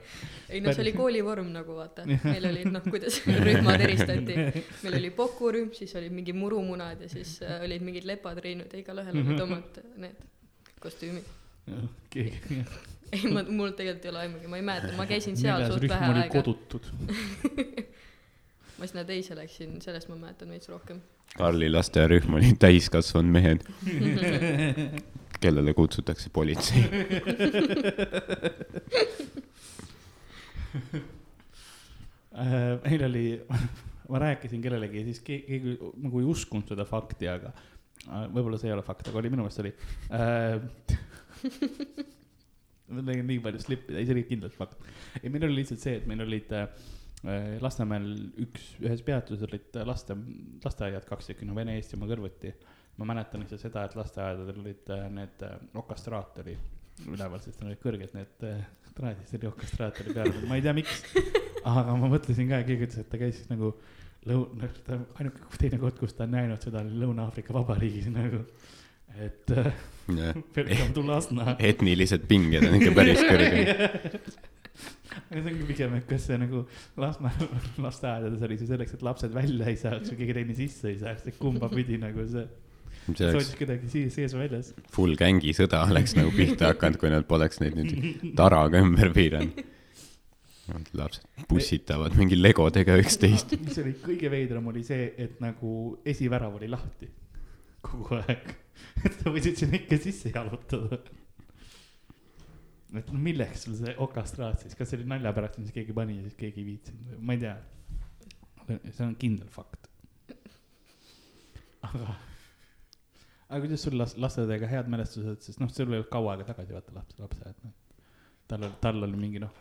[0.53, 4.39] ei no see oli koolivorm nagu vaata, meil oli noh, kuidas rühmad eristati,
[4.85, 9.23] meil oli pokurühm, siis olid mingi murumunad ja siis äh, olid mingid lepatriinud ja igalühel
[9.23, 10.29] olid omad need
[10.83, 11.29] kostüümid.
[12.11, 12.63] keegi.
[13.13, 15.89] ei, ma, mul tegelikult ei ole aimugi, ma ei mäleta, ma käisin seal neljas suht
[15.93, 16.41] vähe oli aega.
[16.41, 16.93] kodutud.
[18.79, 21.01] Ma sinna teise läksin, sellest ma mäletan veits rohkem.
[21.37, 23.65] Karli lasteaiarühm oli täiskasvanud mehed,
[25.43, 26.85] kellele kutsutakse politsei.
[32.33, 33.27] Äh, meil oli,
[34.09, 38.71] ma rääkisin kellelegi ja siis keegi, nagu ei uskunud seda fakti, aga äh, võib-olla see
[38.71, 39.73] ei ole fakt, aga oli minu meelest oli
[40.17, 40.57] äh.
[42.93, 44.81] ma tegin nii palju slippida, ei see oli kindlalt fakt.
[45.21, 46.65] ei, meil oli lihtsalt see, et meil olid äh,
[47.63, 48.09] Lasnamäel
[48.43, 50.17] üks, ühes peatuses olid laste,
[50.65, 52.51] lasteaiad kaks tükki, no Vene, Eestimaa kõrvuti.
[52.99, 56.57] ma mäletan lihtsalt seda, et lasteaedadel olid äh, need äh, okastraat oli
[57.07, 58.43] üleval, sest need olid kõrged need
[58.97, 61.05] traadid, see oli okastraat oli peal, ma ei tea, miks.
[61.63, 63.73] aga ma mõtlesin ka, keegi ütles, et ta käis siis nagu
[64.29, 68.43] lõuna, ta ainuke teine koht, kus ta on näinud seda, oli Lõuna-Aafrika Vabariigis nagu.
[69.17, 71.57] et welcome to Lasna.
[71.59, 74.43] etnilised pinged on ikka päris kõrged.
[75.13, 76.65] aga see ongi pigem, et kas see nagu
[77.01, 77.33] Lasna
[77.85, 81.27] lasteaedades oli see selleks, et lapsed välja ei saaks või keegi teine sisse ei saaks,
[81.31, 82.47] et kumba pidi nagu see,
[83.11, 84.73] see oleks hoidis kedagi sees, väljas.
[84.95, 89.65] full gängi sõda oleks nagu pihta hakanud, kui nad poleks neid nüüd taraga ümber piiranud.
[90.97, 93.57] lapsed pussitavad mingi legodega üksteist.
[93.67, 97.11] mis oli kõige veidram, oli see, et nagu esivärav oli lahti
[97.83, 98.53] kogu aeg.
[99.07, 101.01] et sa võisid sinna ikka sisse jalutada.
[103.01, 106.19] Et no milleks sul see okastraat siis, kas see oli nalja pärast, mis keegi pani
[106.19, 107.57] ja siis keegi ei viitsinud või ma ei tea.
[108.91, 109.89] see on kindel fakt.
[111.89, 112.15] aga,
[113.49, 116.77] aga kuidas sul las-, lastedega head mälestused, sest noh, sul ei olnud kaua aega tagasi
[116.77, 117.75] vaata laps, lapseaed, noh.
[118.49, 119.57] tal oli, tal oli mingi noh,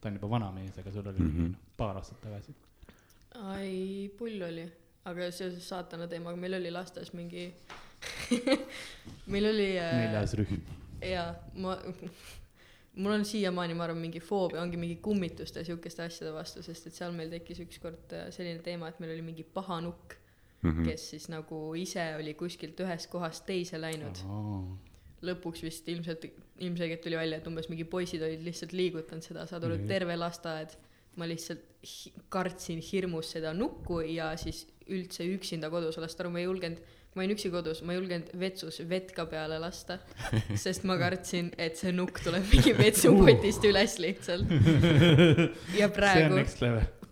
[0.00, 1.32] ta on juba vana mees, aga sul oli mm -hmm.
[1.32, 1.56] mingi Mhm.
[1.56, 2.54] noh, paar aastat tagasi.
[3.54, 4.68] ai, pull oli,
[5.04, 7.52] aga seoses saatana teemaga, meil oli lasteaias mingi
[9.32, 10.60] meil oli äh, neljas rühm.
[11.02, 11.76] ja ma,
[12.96, 16.86] mul on siiamaani, ma arvan, mingi foobia ongi mingi kummituste ja siukeste asjade vastu, sest
[16.86, 20.14] et seal meil tekkis ükskord äh, selline teema, et meil oli mingi paha nukk,
[20.64, 20.84] Mhm.
[20.86, 24.16] kes siis nagu ise oli kuskilt ühest kohast teise läinud.
[25.24, 26.24] lõpuks vist ilmselt,
[26.60, 30.16] ilmselgelt tuli välja, et umbes mingi poisid olid lihtsalt liigutanud seda, saad aru Mhm., terve
[30.16, 30.76] lasteaed.
[31.16, 36.30] ma lihtsalt hi kartsin hirmus seda nukku ja siis üldse üksinda kodus olla, sest aru,
[36.30, 36.78] ma ei julgenud,
[37.14, 40.00] ma olin üksi kodus, ma ei julgenud vetsus vett ka peale lasta,
[40.64, 44.50] sest ma kartsin, et see nukk tuleb mingi vetsupotist üles lihtsalt.
[45.78, 46.42] ja praegu,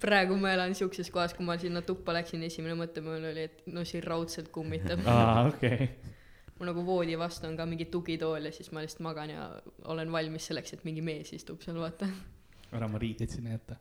[0.02, 3.64] praegu ma elan siukses kohas, kui ma sinna tuppa läksin, esimene mõte mul oli, et
[3.70, 5.06] no siin raudselt kummitab.
[5.06, 5.88] aa, okei.
[6.58, 9.48] mul nagu voodi vastu on ka mingi tugitool ja siis ma lihtsalt magan ja
[9.94, 12.10] olen valmis selleks, et mingi mees istub seal, vaata
[12.72, 13.76] ära oma riideid sinna jäta.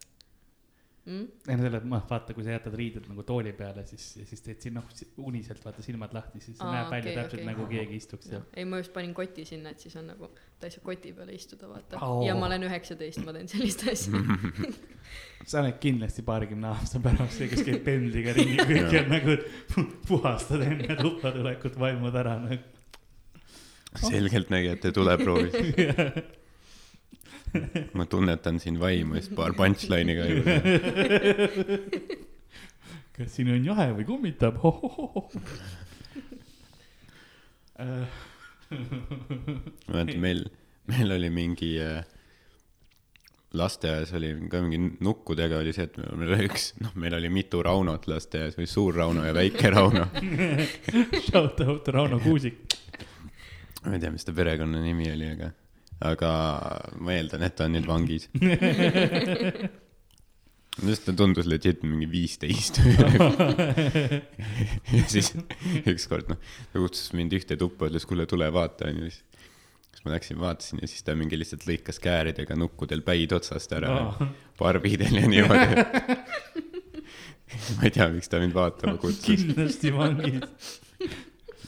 [1.06, 1.28] mm?.
[1.48, 4.62] ei no selle, noh, vaata, kui sa jätad riided nagu tooli peale, siis, siis teed
[4.64, 4.88] siin noh,
[5.26, 7.50] uniselt vaata silmad lahti, siis Aa, näeb välja okei, täpselt okei.
[7.50, 8.44] nagu keegi istuks seal.
[8.54, 11.38] ei, ma just panin koti sinna, et siis on nagu, ta ei saa koti peale
[11.38, 12.26] istuda, vaata oh..
[12.28, 14.22] ja ma olen üheksateist, ma teen sellist asja.
[15.50, 19.40] sa oled kindlasti paarikümne aasta pärast see, kes käib pendliga ringi, kõik on nagu
[19.74, 22.62] pu- puhastad enne tuppa tulekut, vaimud ära nagu.
[24.06, 25.58] selgeltnägijate tuleproovis.
[27.98, 30.54] ma tunnetan siin vaimu siis paar punchline'i ka juurde.
[33.18, 34.56] kas siin on jahe või kummitab?
[37.82, 37.88] Ma
[39.98, 40.42] mäletan, meil,
[40.88, 42.06] meil oli mingi äh,
[43.58, 47.60] lasteaias oli ka mingi nukkudega oli see, et meil oli üks, noh, meil oli mitu
[47.66, 50.06] Raunot lasteaias või suur Rauno ja väike Rauno.
[51.26, 52.58] Shout out Rauno Kuusik.
[53.84, 55.48] ma ei tea, mis ta perekonnanimi oli, aga,
[56.02, 56.32] aga
[57.00, 58.28] ma eeldan, et ta on nüüd vangis.
[60.82, 62.80] sest ta tundus legit mingi viisteist.
[64.96, 65.34] ja siis
[65.92, 66.40] ükskord noh,
[66.72, 69.22] ta kutsus mind ühte tuppa, ütles, kuule, tule vaata, onju, siis
[69.92, 73.92] siis ma läksin, vaatasin ja siis ta mingi lihtsalt lõikas kääridega nukkudel päid otsast ära
[74.00, 75.84] Aa., barbidel ja niimoodi.
[77.76, 79.28] ma ei tea, miks ta mind vaatama kutsus.
[79.28, 80.80] kindlasti vangis.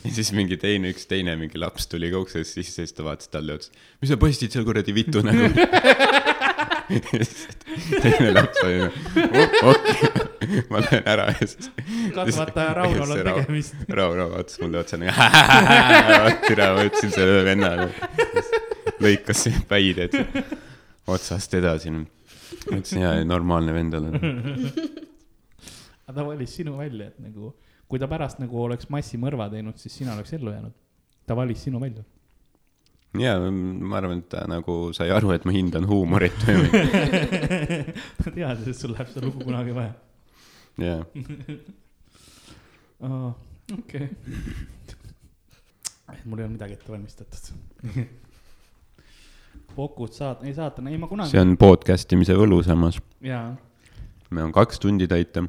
[0.05, 3.31] ja siis mingi teine, üks teine mingi laps tuli ka uksest sisse, siis ta vaatas
[3.33, 3.71] talle otsa.
[4.01, 5.49] mis sa postid seal kuradi vitu nägu?
[8.03, 11.69] teine laps oli nagu, okei, ma lähen ära ja siis.
[12.15, 13.75] kasvataja Raunol on tegemist.
[13.89, 15.15] Rauno vaatas mulle otsa nagu,
[16.47, 17.87] tere, ma ütlesin sellele vennale.
[19.03, 20.17] lõikas päid, et
[21.07, 21.93] otsast edasi.
[21.93, 22.05] ma
[22.77, 24.17] ütlesin, jaa, normaalne vend olen.
[26.07, 27.53] aga ta valis sinu välja, et nagu,
[27.93, 30.73] kui ta pärast nagu oleks massimõrva teinud, siis sina oleks ellu jäänud.
[31.29, 32.01] ta valis sinu välja.
[33.21, 36.71] jaa, ma arvan, et ta nagu sai aru, et ma hindan huumorit või,
[38.17, 39.93] ta teadis, et sul läheb seda lugu kunagi vaja.
[40.81, 41.05] jaa.
[43.77, 44.09] okei.
[46.25, 47.45] mul ei olnud midagi ette valmistatud.
[49.77, 51.29] Pokud saat-, ei saatan, ei ma kunagi.
[51.29, 52.97] see on podcast imise võlu samas.
[53.21, 53.53] jaa,
[54.31, 55.45] meil on kaks tundi täita.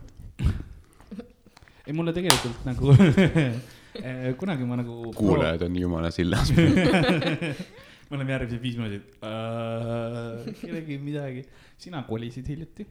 [1.86, 4.94] Ei mulle tegelikult nagu eh, kunagi ma nagu.
[5.16, 6.52] kuulajad on jumala sillas.
[8.10, 10.44] me oleme järgmised viis minutit uh,.
[10.60, 11.42] kellelgi midagi,
[11.80, 12.86] sina kolisid hiljuti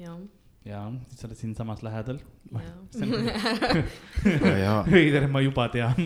[0.00, 0.16] jah,
[0.66, 0.80] ja
[1.14, 2.18] sa oled siinsamas lähedal.
[4.90, 5.96] veider, ma juba tean.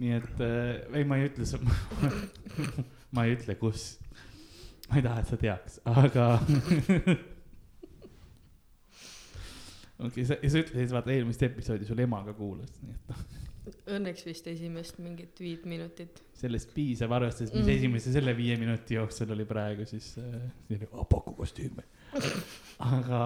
[0.00, 1.62] nii et äh, ei, ma ei ütle su-,
[3.16, 3.94] ma ei ütle, kus.
[4.90, 6.28] ma ei taha, et sa teaks, aga.
[10.06, 13.24] okei, sa, sa ütlesid, vaata eelmist episoodi sul ema ka kuulas, nii et noh,
[13.96, 16.20] Õnneks vist esimest mingit viit minutit.
[16.38, 17.72] sellest piisab, arvestades, mis Mm.
[17.74, 20.86] esimese selle viie minuti jooksul oli praegu, siis äh,.
[21.10, 21.82] paku kostüüme.
[22.78, 23.20] aga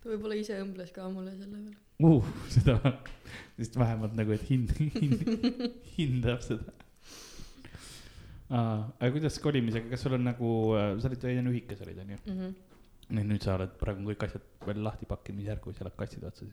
[0.00, 1.76] ta võib-olla ise õmbles ka mulle selle peale.
[2.08, 2.78] uh,, seda,
[3.58, 6.72] sest vähemalt nagu, et hind, hind, hindab seda.
[8.50, 10.50] aga kuidas kolimisega, kas sul on nagu,
[11.00, 12.54] sa olid ühikas olid onju, Mhm.
[13.10, 16.52] nüüd, nüüd sa oled praegu kõik asjad veel lahti pakkinud, mis järgus elab kasside otsas.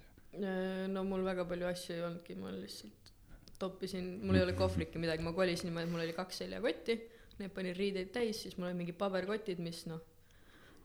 [0.94, 3.14] no mul väga palju asju ei olnudki, ma lihtsalt
[3.60, 6.98] toppisin, mul ei ole kohvrikki midagi, ma kolisin niimoodi, et mul oli kaks seljakotti,
[7.40, 10.02] need panin riideid täis, siis mul olid mingid paberkotid, mis noh,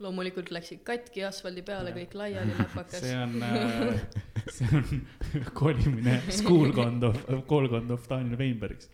[0.02, 3.16] loomulikult läksid katki asfaldi peale, kõik laiali läpakas see.
[3.18, 4.04] on äh,,
[4.52, 5.02] see on
[5.62, 8.90] kolimine schoolkond of, koolkond of Daniel Weinbergs.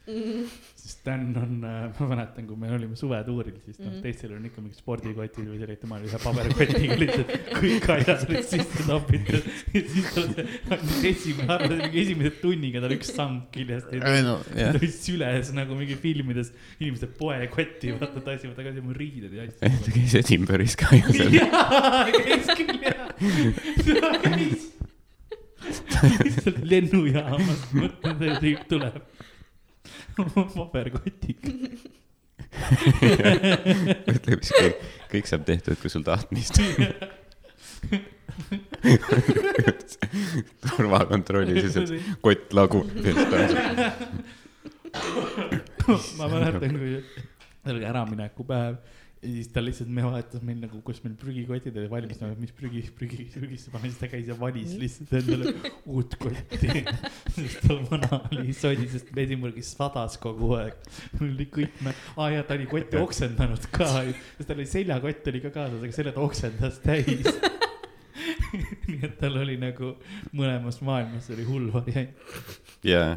[0.78, 4.62] sest Dan on, ma mäletan, kui me olime suvetuuril, siis noh Mhm., teistel on ikka
[4.62, 9.48] mingid spordikotid või selline, tema oli ühe paberkotiga lihtsalt kõik asjad olid sisse topitud.
[9.74, 14.36] ja siis tal see esimene, arvasin mingi esimese tunniga tal üks sank küljest ei no
[14.46, 19.72] ta oli süles nagu mingi filmides inimeste poekotti, vaata tassivad tagasi oma riided ja ta
[19.72, 19.94] asju.
[19.96, 21.32] käis Edinburgh'is ka ju seal.
[21.38, 22.78] jaa, käis küll
[24.24, 24.68] käis
[26.22, 28.98] lihtsalt lennujaamas, mõtlen, et tüüp tuleb
[30.54, 31.52] paberkotiga.
[34.08, 36.60] mõtle, mis kõik, kõik saab tehtud, kui sul tahtmist.
[40.68, 43.06] turvakontrollis ja see kott laguneb.
[46.18, 46.92] ma mäletan, kui
[47.68, 48.78] oli äraminekupäev
[49.22, 52.84] ja siis ta lihtsalt, me vaatas meil nagu, kus meil prügikotid olid valmis, mis prügi,
[52.94, 55.54] prügi, prügisse panna, siis ta käis ja valis lihtsalt endale
[55.90, 56.84] uut kotti.
[57.38, 60.78] sest tal vana oli sodi, sest Edinburghis sadas kogu aeg.
[61.18, 61.80] mul oli kõik,
[62.14, 63.90] aa ja ta oli kotti oksendanud ka,
[64.36, 67.26] sest tal oli seljakott oli ka kaasas, aga selle ta oksendas täis.
[68.88, 69.96] nii et tal oli nagu
[70.36, 72.14] mõlemas maailmas oli hull variant.
[72.86, 73.16] jaa,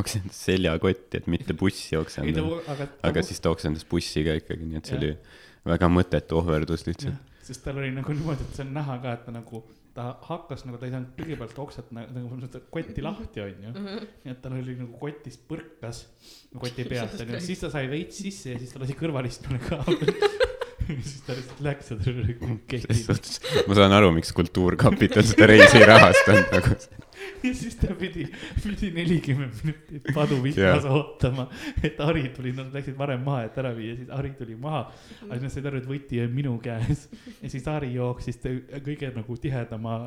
[0.00, 2.88] oksendas seljakotti, et mitte bussi oksendada., aga.
[3.10, 5.04] aga siis ta oksendas bussi ka ikkagi, nii et see Jah.
[5.04, 7.30] oli väga mõttetu ohverdus lihtsalt.
[7.42, 9.62] sest tal oli nagu niimoodi, et see on näha ka, et ta nagu,
[9.96, 13.74] ta hakkas nagu, ta ei saanud kõigepealt oksat nagu, nagu seda kotti lahti, onju.
[13.82, 16.06] nii et tal oli nagu kotis põrkas,
[16.54, 19.82] koti pealt onju, siis ta sai veits sisse ja siis ta lasi kõrvalistmele ka.
[21.06, 25.78] siis ta lihtsalt läks ja tal oli suhtes, ma saan aru, miks Kultuurkapital seda reisi
[25.80, 26.76] ei rahastanud nagu.
[27.46, 28.24] ja siis ta pidi,
[28.62, 31.46] pidi nelikümmend minutit paduvihmas ootama,
[31.86, 34.84] et Hari tuli, nad läksid varem maha, et ära viia, siis Hari tuli maha.
[35.28, 37.06] aga siis nad said aru, et võti on minu käes
[37.42, 38.40] ja siis Hari jooksis
[38.82, 39.98] kõige nagu tihedama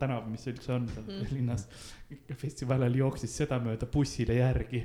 [0.00, 1.26] tänava, mis üldse on seal Mm.
[1.32, 1.68] linnas.
[2.42, 4.82] festival ajal jooksis sedamööda bussile järgi.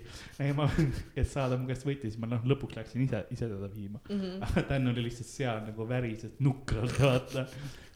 [0.57, 0.67] ma,
[1.19, 4.01] et saada mu käest võti, siis ma noh, lõpuks läksin ise, ise teda viima.
[4.09, 4.41] Mhm.
[4.47, 7.47] aga Dan oli lihtsalt seal nagu värises nukralt, vaata,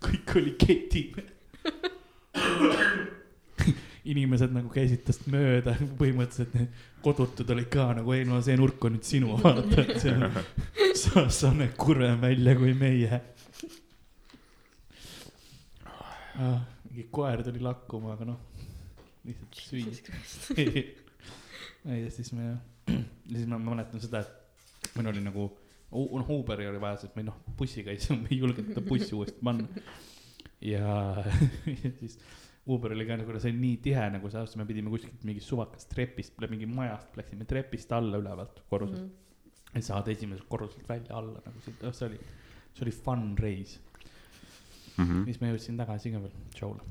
[0.05, 1.21] kõik oli ketil.
[4.05, 8.83] inimesed nagu käisid tast mööda, põhimõtteliselt need kodutud olid ka nagu, ei no see nurk
[8.85, 10.27] on nüüd sinu, vaata, et see on,
[11.01, 13.21] sa, sa näed kurvem välja kui meie.
[16.91, 18.54] mingi koer tuli lakkuma, aga noh,
[19.25, 20.01] lihtsalt süües.
[21.91, 22.49] ei, ja siis me,
[22.87, 22.97] ja
[23.37, 25.49] siis ma mäletan seda, et meil oli nagu,
[25.91, 29.15] noh, Uberi oli vaja, sest meil noh, bussiga ei saa, me ei julgenud seda bussi
[29.17, 29.85] uuesti panna.
[30.61, 30.97] ja,
[31.83, 32.19] ja siis
[32.65, 35.51] Uber oli ka nagu, see oli nii tihe nagu see aasta, me pidime kuskilt mingist
[35.51, 39.11] suvakast trepist, mingi majast läksime trepist alla ülevalt korruselt mm.
[39.11, 39.77] -hmm.
[39.77, 42.19] et saada esimeselt korruselt välja alla nagu siit, see oli,
[42.73, 43.79] see oli fun reis.
[44.95, 45.25] Mhm.
[45.27, 46.83] siis ma jõudsin tagasi ka veel show'le.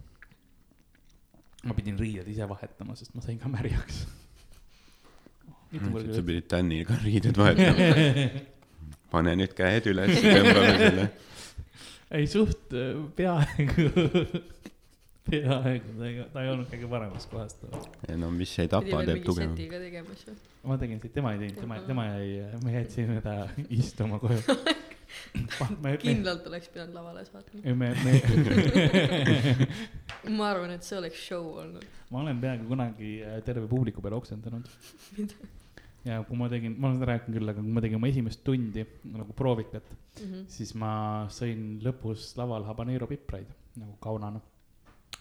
[1.64, 4.04] Ma pidin riied ise vahetama, sest ma sain ka märjaks.
[5.74, 8.50] sa pidid Danil ka riided vahetama.
[9.14, 11.06] pane nüüd käed üles, tõmbame selle.
[12.18, 13.86] ei suht äh, peaaegu,
[15.28, 17.84] peaaegu, ta ei, ta ei olnud kõige paremas kohas too.
[18.20, 20.34] no mis ei tapa, teeb ju.
[20.66, 22.26] ma tegin, tema ei teinud, tema, tema jäi,
[22.64, 23.36] me jätsime ta
[23.68, 24.42] istuma koju.
[25.84, 27.62] me, kindlalt oleks pidanud lavale saatma.
[27.64, 29.68] me, me, me,
[30.38, 31.84] ma arvan, et see oleks show olnud.
[32.10, 34.68] ma olen peaaegu kunagi äh, terve publiku peale oksendanud.
[36.08, 38.44] ja kui ma tegin, ma olen seda rääkinud küll, aga kui ma tegin oma esimest
[38.46, 40.44] tundi nagu proovikat, Mhm.
[40.46, 43.48] siis ma sõin lõpus laval habanero pipraid
[43.80, 44.40] nagu kaunana.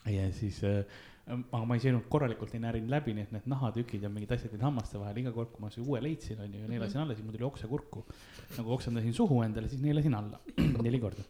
[0.05, 0.83] ja siis äh,,
[1.25, 4.51] aga ma ei söönud korralikult, ei närinud läbi, nii et need nahatükid ja mingid asjad
[4.51, 7.33] jäid hammaste vahele, iga kord, kui ma uue leidsin, onju, ja neelasin alla, siis mul
[7.37, 8.05] tuli oksakurku.
[8.57, 10.39] nagu oksendasin suhu endale, siis neelasin alla
[10.85, 11.23] neli korda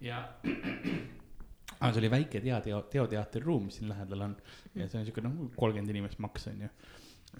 [0.00, 0.22] ja.
[1.80, 4.36] aga see oli väike tea, teo, teoteatri ruum, mis siin lähedal on
[4.74, 6.68] ja see on siuke noh, kolmkümmend inimest maks onju.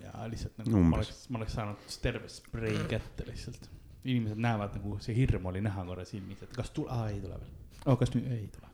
[0.01, 0.97] ja lihtsalt nagu ma Umbes.
[0.99, 3.69] oleks, ma oleks saanud terve sprei kätte lihtsalt.
[4.05, 7.37] inimesed näevad nagu see hirm oli näha korra silmis, et kas tule, aa ei tule
[7.37, 7.53] veel
[7.85, 7.99] oh,.
[8.01, 8.73] kas nüüd, ei tule.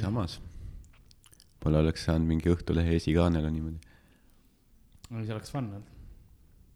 [0.00, 0.40] samas,
[1.62, 5.88] pole oleks saanud mingi Õhtulehe esikaanel on niimoodi see oleks fun olnud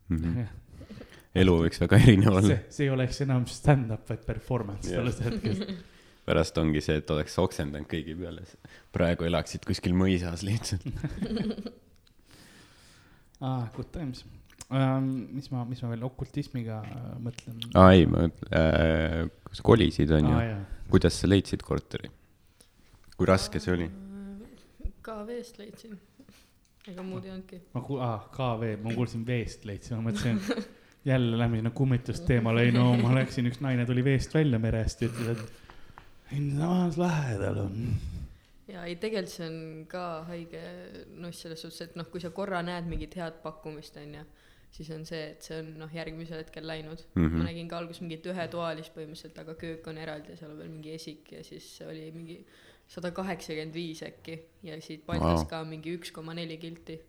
[0.08, 0.22] mm.
[0.22, 0.94] -hmm.
[1.42, 5.94] elu võiks väga erinev olla see, ei oleks enam stand-up, vaid performance sellest hetkest.
[6.26, 8.46] Pärast ongi see, et oleks oksendanud kõigi peale.
[8.94, 10.86] praegu elaksid kuskil mõisas lihtsalt.
[13.46, 14.24] aa, good times
[14.70, 15.10] um,.
[15.36, 20.34] mis ma, mis ma veel okultismiga äh, mõtlen aa ei, ma äh,, sa kolisid onju
[20.34, 20.64] aa, jaa.
[20.90, 22.10] kuidas sa leidsid korteri?
[23.16, 23.86] kui raske see oli?
[25.06, 25.94] KV-st leidsin.
[26.90, 27.60] ega muud ei olnudki.
[27.76, 30.40] ma ku-, aa, KV, ma kuulsin veest leidsin, ma mõtlesin,
[31.06, 35.10] jälle lähme sinna kummitusteemale, ei no ma läksin, üks naine tuli veest välja merest ja
[35.12, 35.65] ütles, et
[36.30, 37.76] siinsamas lähedal on.
[38.68, 40.62] ja ei, tegelikult see on ka haige
[41.22, 44.24] nuss selles suhtes, et noh, kui sa korra näed mingit head pakkumist, onju,
[44.74, 47.26] siis on see, et see on noh, järgmisel hetkel läinud mm.
[47.26, 47.36] -hmm.
[47.38, 50.72] Ma nägin ka alguses mingit ühetoalist põhimõtteliselt, aga köök on eraldi ja seal on veel
[50.72, 52.40] mingi esik ja siis oli mingi
[52.88, 55.50] sada kaheksakümmend viis äkki ja siit Baltas Vau.
[55.50, 57.00] ka mingi üks koma neli kilti.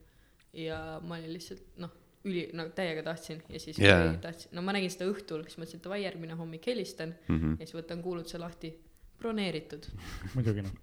[0.54, 1.92] ja ma olin lihtsalt noh,
[2.26, 4.16] üli, no täiega tahtsin ja siis yeah.
[4.22, 7.58] tahtsin, no ma nägin seda õhtul, siis mõtlesin, et davai, järgmine hommik helistan Mhm.
[7.60, 8.74] ja siis võtan kuulutuse lahti,
[9.22, 9.90] broneeritud
[10.36, 10.76] muidugi noh.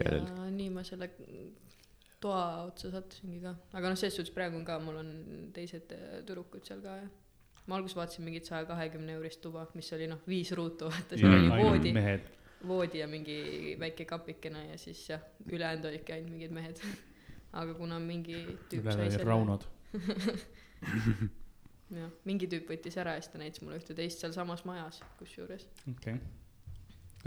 [0.00, 0.16] ja
[0.50, 1.10] nii ma selle
[2.24, 5.10] toa otsa sattusingi ka, aga noh, selles suhtes praegu on ka, mul on
[5.56, 7.10] teised äh, tüdrukud seal ka ja
[7.66, 11.36] ma alguses vaatasin mingit saja kahekümne eurist tuba, mis oli noh, viis ruutu, vaata seal
[11.38, 11.92] oli voodi,
[12.68, 13.38] voodi ja mingi
[13.80, 16.82] väike kapikene ja siis jah, ülejäänud olidki ainult mingid mehed.
[17.54, 18.40] aga kuna mingi
[18.70, 19.62] tüüp sai selle, Raunod.
[22.00, 25.68] jah, mingi tüüp võttis ära ja siis ta näitas mulle ühte teist sealsamas majas, kusjuures.
[25.92, 26.18] okei.
[26.18, 26.43] see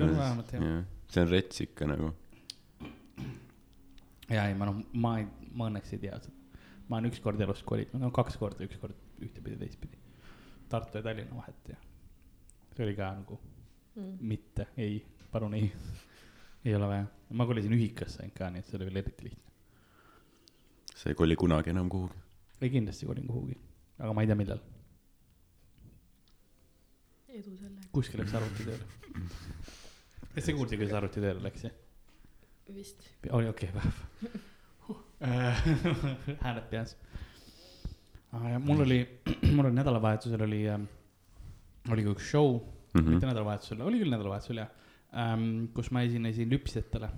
[0.06, 0.54] on vähemalt.
[0.54, 2.14] Jah, see on rets ikka nagu.
[4.30, 6.34] ja ei, ma noh, ma ei, ma õnneks ei tea seda.
[6.88, 9.98] ma olen ükskord elus kolinud, no kaks korda, ükskord ühtepidi, teistpidi.
[10.70, 11.76] Tartu ja Tallinna vahet ja
[12.76, 13.40] see oli ka nagu
[13.98, 14.18] Mm.
[14.30, 15.00] mitte, ei,
[15.32, 15.72] palun ei,
[16.66, 17.06] ei ole vaja.
[17.34, 19.44] ma kolisin ühikasse ainult ka, nii et see oli veel eriti lihtne.
[20.94, 22.14] sa ei koli kunagi enam kuhugi.
[22.62, 23.58] ei, kindlasti kolin kuhugi,
[23.98, 24.62] aga ma ei tea, millal.
[27.40, 27.90] edu sellega.
[27.92, 28.86] kuskil läks arvuti tööle.
[30.38, 31.76] kas sa kuulsid, kuidas arvuti tööle läks, jah?
[32.76, 33.04] vist.
[33.34, 33.96] oli okei okay,, vahv.
[36.44, 36.98] hääled peas.
[38.64, 39.00] mul oli,
[39.56, 40.60] mul oli nädalavahetusel oli,
[41.92, 43.00] oli ka üks show mm.
[43.00, 43.16] -hmm.
[43.16, 44.70] mitte nädalavahetusel, oli küll nädalavahetusel jah
[45.16, 47.10] ähm,, kus ma esinesin lüpsjatele.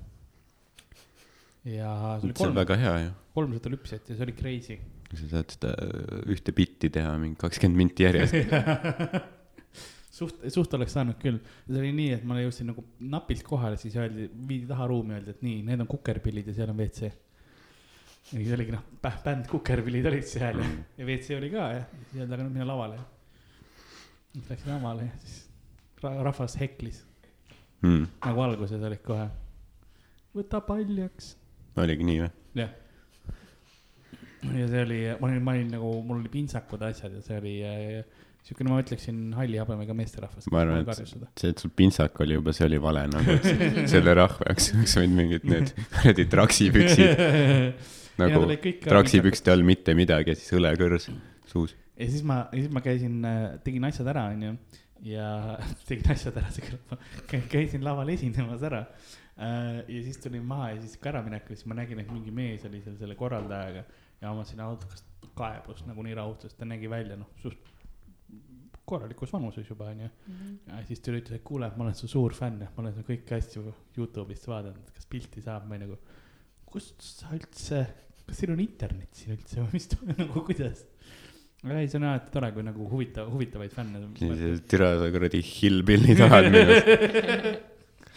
[1.65, 3.11] ja see oli kolm, väga hea ju.
[3.34, 4.80] kolmsada lüpsjat ja see oli crazy.
[5.11, 5.74] sa saad seda
[6.30, 8.36] ühte bitti teha mingi kakskümmend minti järjest.
[10.20, 11.39] suht, suht oleks saanud küll.
[11.67, 15.36] see oli nii, et ma jõudsin nagu napilt kohale, siis öeldi, viidi taha ruumi, öeldi,
[15.38, 17.09] et nii, need on kukerpillid ja seal on WC.
[18.30, 22.20] ja siis oligi noh, bänd kukerpillid olid seal ja, ja WC oli ka ja siis
[22.22, 22.99] öeldi, aga nüüd mine lavale.
[24.34, 25.38] siis läksin lavale ja siis
[26.03, 27.05] ra rahvas heklis,
[27.80, 28.09] Mm.
[28.26, 29.30] nagu alguses olid kohe.
[30.36, 31.30] võta paljaks.
[31.80, 32.32] oligi nii või?
[32.59, 32.74] jah.
[34.43, 37.38] ja see oli, ma olin, ma olin nagu, mul oli pintsakud ja asjad ja see
[37.39, 38.17] oli äh,
[38.48, 40.48] siukene, ma ütleksin, halli habemega meesterahvas.
[40.52, 43.48] ma arvan, et see, et sul pintsak oli juba, see oli vale nagu, et
[43.94, 47.24] selle rahva jaoks oleks võinud mingid need kuradi traksipüksid
[48.22, 48.44] nagu
[48.86, 51.10] traksipükste all mitte midagi ja siis õlekõrs
[51.50, 51.76] suus.
[52.00, 53.18] ja siis ma, ja siis ma käisin,
[53.66, 54.56] tegin asjad ära, onju.
[55.12, 55.30] ja
[55.90, 57.08] tegin asjad ära, see kõlab,
[57.52, 58.86] käisin laval esinemas ära.
[59.40, 62.82] ja siis tulin maha ja siis ka äraminekul, siis ma nägin, et mingi mees oli
[62.86, 63.86] seal selle korraldajaga
[64.20, 65.06] ja ma mõtlesin, autos
[65.40, 67.68] kaebus nagu nii raudselt, ta nägi välja noh, suht
[68.90, 70.10] korralikus vanuses juba onju.
[70.68, 73.06] ja siis ta ütles, et kuule, ma olen su suur fänn ja ma olen su
[73.08, 73.66] kõiki asju
[73.98, 76.00] Youtube'ist vaadanud, kas pilti saab, ma olin nagu,
[76.70, 77.84] kust sa üldse,
[78.26, 80.86] kas teil on internet siin üldse või mis nagu kuidas?
[81.64, 84.06] aga ei, see on alati tore, kui nagu huvitav, huvitavaid fänne.
[84.72, 86.88] türa sa kuradi hillbilly tahad minust.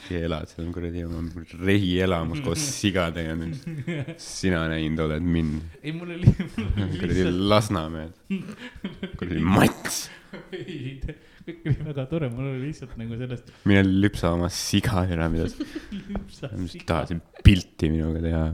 [0.02, 1.24] sa elad seal kuradi oma
[1.66, 4.14] rehielamus koos sigadega nüüd.
[4.22, 8.14] sina näinud oled mind, ei, mul oli, mul oli kuradi lihtsalt, Lasnamäed,
[9.18, 10.04] kuradi Mats,
[10.56, 11.00] ei,
[11.46, 13.50] kõik oli väga tore, mul oli lihtsalt nagu sellest.
[13.68, 15.46] mine lüpsa oma siga ära, mida
[16.32, 18.44] sa, mis tahad siin pilti minuga teha.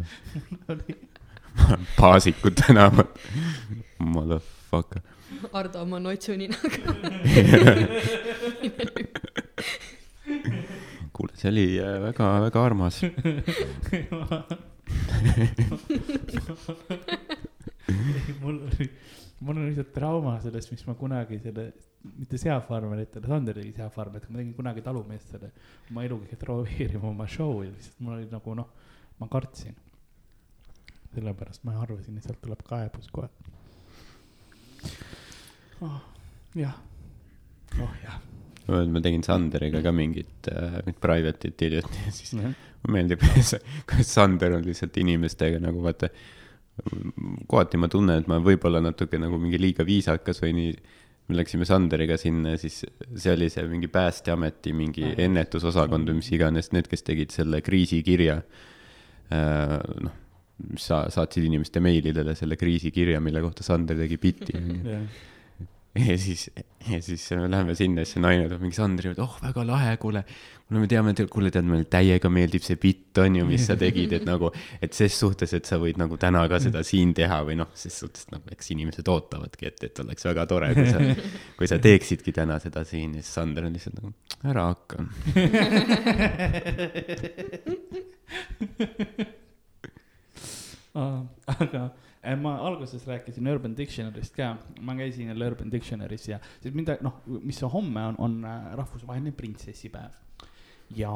[1.98, 3.08] Paasiku tänaval,
[3.98, 5.02] motherfucker.
[5.52, 6.80] Ardo oma notsuninaga.
[11.18, 12.96] kuule, see oli äh, väga-väga armas.
[18.40, 18.90] mul oli,
[19.40, 21.68] mul on lihtsalt trauma sellest, mis ma kunagi selle,
[22.18, 25.50] mitte seafarmeritele, Sander tegi seafarmerit, ma tegin kunagi talumeestele
[25.90, 28.72] oma elu kõige troveerima oma show ja lihtsalt mul oli nagu noh,
[29.20, 29.76] ma kartsin.
[31.14, 33.28] sellepärast ma arvasin, et sealt tuleb kaebus kohe
[35.82, 36.00] oh,.
[36.54, 36.74] jah,
[37.80, 38.18] oh jah.
[38.68, 42.54] ma tegin Sanderiga ka mingit äh,, private'it hiljuti ja siis mulle
[42.86, 46.10] meeldib see, kuidas Sander on lihtsalt inimestega nagu vaata.
[47.48, 50.78] Kohati ma tunnen, et ma võib-olla natuke nagu mingi liiga viisakas või nii.
[51.28, 56.30] me läksime Sanderiga sinna ja siis see oli see mingi Päästeameti mingi ennetusosakond või mis
[56.32, 58.38] iganes, need, kes tegid selle kriisikirja.
[59.28, 60.14] noh,
[60.80, 64.56] sa saatsid inimeste meilidele selle kriisikirja, mille kohta Sander tegi bitti
[65.98, 66.50] ja siis,
[66.90, 69.96] ja siis me läheme sinna, siis see naine tuleb mingi Sandri, et oh, väga lahe,
[70.00, 70.24] kuule.
[70.68, 74.12] kuule, me teame, kuule, tead, meile täiega meeldib see bitt, on ju, mis sa tegid,
[74.18, 74.50] et nagu,
[74.84, 77.96] et ses suhtes, et sa võid nagu täna ka seda siin teha või noh, ses
[78.02, 80.98] suhtes nagu, eks inimesed ootavadki, et, et oleks väga tore, kui sa,
[81.56, 84.12] kui sa teeksidki täna seda siin ja siis Sander on lihtsalt nagu,
[84.44, 84.96] ära hakka.
[90.98, 91.82] aga
[92.20, 94.52] äh, ma alguses rääkisin Urban Dictionary'st ka,
[94.84, 99.32] ma käisin jälle Urban Dictionary's ja siis mida noh, mis homme on, on äh, rahvusvaheline
[99.32, 100.12] printsessipäev
[100.96, 101.12] ja,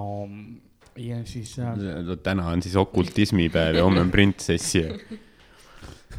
[0.97, 1.77] ja siis äh,
[2.23, 4.85] täna on siis okultismipäev ja homme on printsessi.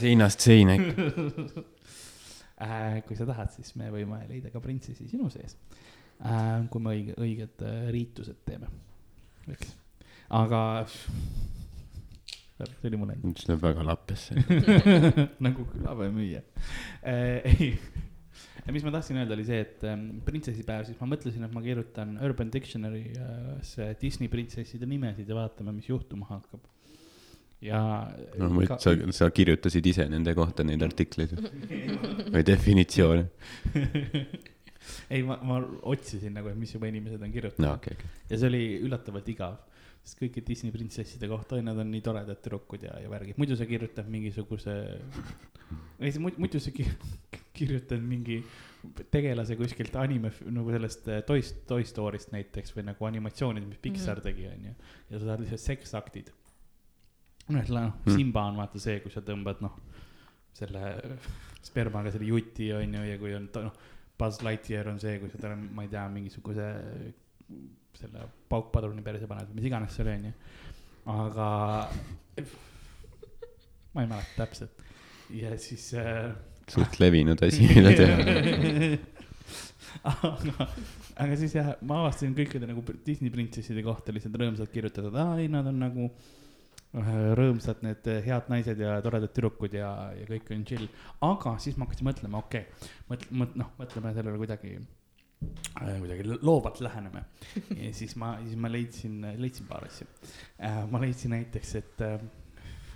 [0.00, 1.02] seinast seina ikka.
[2.62, 5.58] äh, kui sa tahad, siis me võime leida ka printsessi sinu sees
[6.24, 6.64] äh,.
[6.72, 8.70] kui me õige, õiged äh, riitused teeme,
[9.52, 9.74] eks,
[10.40, 14.38] aga see oli mul enda see läheb väga lappesse.
[15.46, 16.40] nagu külapäevamüüja
[17.02, 17.52] äh,.
[17.52, 17.74] ei,
[18.70, 22.14] mis ma tahtsin öelda, oli see, et ähm, printsessipäev, siis ma mõtlesin, et ma kirjutan
[22.22, 26.62] Urban Dictionary'sse Disney printsesside nimesid ja vaatame, mis juhtuma hakkab.
[27.62, 27.80] ja.
[28.38, 28.94] no ma ütlen, sa,
[29.24, 31.34] sa kirjutasid ise nende kohta neid artikleid
[32.30, 33.26] või definitsioone.
[35.14, 35.58] ei, ma, ma
[35.90, 38.14] otsisin nagu, et mis juba inimesed on kirjutanud no okei, okei.
[38.30, 39.58] ja see oli üllatavalt igav,
[40.02, 43.66] sest kõiki Disney printsesside kohta, nad on nii toredad tüdrukud ja, ja värgid, muidu sa
[43.70, 44.74] kirjutad mingisuguse,
[46.02, 46.88] ei muidu, sa ki-
[47.54, 48.40] kirjutad mingi
[49.14, 54.18] tegelase kuskilt anime, nagu sellest eh, Toy, Toy Story'st näiteks või nagu animatsioonid, mis Pixar
[54.18, 54.24] Mhm.
[54.26, 54.74] tegi, onju.
[55.10, 56.32] ja sa saad lihtsalt seksaktid.
[57.48, 59.76] noh, et noh Hmm., Simba on vaata see, kui sa tõmbad noh,
[60.52, 61.18] selle
[61.62, 63.72] spermaga selle juti onju ja kui on noh,
[64.18, 66.66] Buzz Lightyear on see, kui sa talle, ma ei tea, mingisuguse
[68.00, 70.32] selle paukpadruni perse paned või mis iganes see oli, onju.
[71.12, 71.48] aga
[73.92, 74.82] ma ei mäleta täpselt
[75.32, 76.32] ja siis äh,
[76.70, 78.98] suht levinud asi, mida teha.
[80.08, 80.68] aga,
[81.24, 85.50] aga siis jah, ma avastasin kõikide nagu Disney printsesside kohta lihtsalt rõõmsalt kirjutatud, aa ei,
[85.52, 90.50] nad on nagu äh, rõõmsad need äh, head naised ja toredad tüdrukud ja, ja kõik
[90.56, 90.88] on chill.
[91.28, 94.76] aga siis ma hakkasin mõtlema, okei okay,, mõtle, mõtle, noh, mõtleme sellele kuidagi
[95.78, 97.24] kuidagi loovalt läheneme
[97.76, 100.06] ja siis ma, siis ma leidsin, leidsin paar asja
[100.60, 100.82] äh,.
[100.90, 102.20] ma leidsin näiteks, et äh,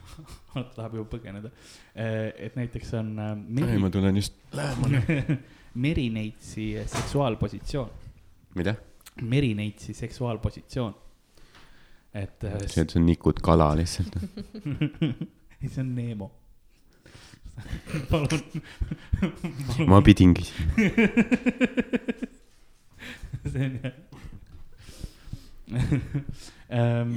[0.76, 3.32] tahab juba põgeneda äh,, et näiteks on äh,
[3.66, 5.02] ei, ma tulen just lähemale.
[5.86, 7.90] Merineitsi seksuaalpositsioon,
[8.56, 8.74] mida?
[9.20, 10.94] Merineitsi seksuaalpositsioon.
[12.14, 14.16] et äh, see, et sa nikud kala lihtsalt.
[14.64, 16.30] ei, see on Neemo.
[18.10, 18.42] palun,
[19.88, 20.66] ma pidin küsima.
[23.52, 23.94] See on jah.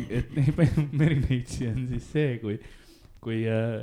[0.10, 0.28] et
[1.00, 2.56] Merineitsi on siis see, kui,
[3.24, 3.80] kui äh,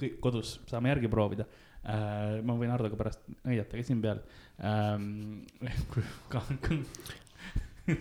[0.00, 1.44] kõik kodus saame järgi proovida
[1.84, 2.42] äh,.
[2.46, 4.18] ma võin Hardoga pärast näidata ka siin peal
[4.60, 5.04] ähm.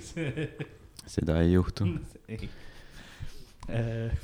[0.10, 0.32] see
[1.16, 1.86] seda ei juhtu.
[2.28, 2.50] ei.
[3.70, 4.18] Äh,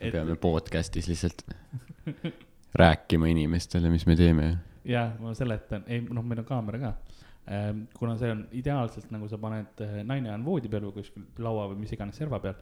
[0.00, 1.44] et peame podcast'is lihtsalt
[2.74, 4.56] rääkima inimestele, mis me teeme.
[4.84, 6.92] ja ma seletan, ei noh, meil on kaamera ka.
[7.96, 11.82] Kuna see on ideaalselt nagu sa paned, naine on voodi peal või kuskil laua või
[11.84, 12.58] mis iganes serva peal.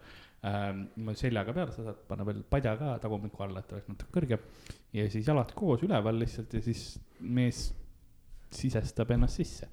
[1.18, 4.44] seljaga peal, sa saad panna veel padja ka tagumiku alla, et oleks natuke kõrgem.
[4.94, 7.72] ja siis jalad koos üleval lihtsalt ja siis mees
[8.54, 9.68] sisestab ennast sisse.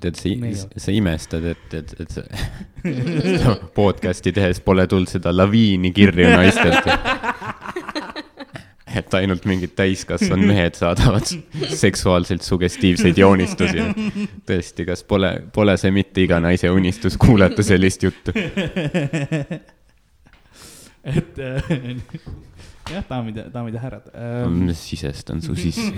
[0.00, 2.10] tead, sa sa imestad, et, et, et
[3.42, 6.86] sa podcast'i tehes pole tulnud seda laviini kirju naistelt.
[8.98, 11.26] et ainult mingid täiskasvanud mehed saadavad
[11.82, 13.84] seksuaalselt sugestiivseid joonistusi.
[14.48, 18.34] tõesti, kas pole, pole see mitte iga naise unistus kuulata sellist juttu?
[21.08, 21.70] et äh,
[22.92, 24.44] jah, daamid ja, daamid ja härrad äh,.
[24.50, 25.92] ma sisestan su sisse.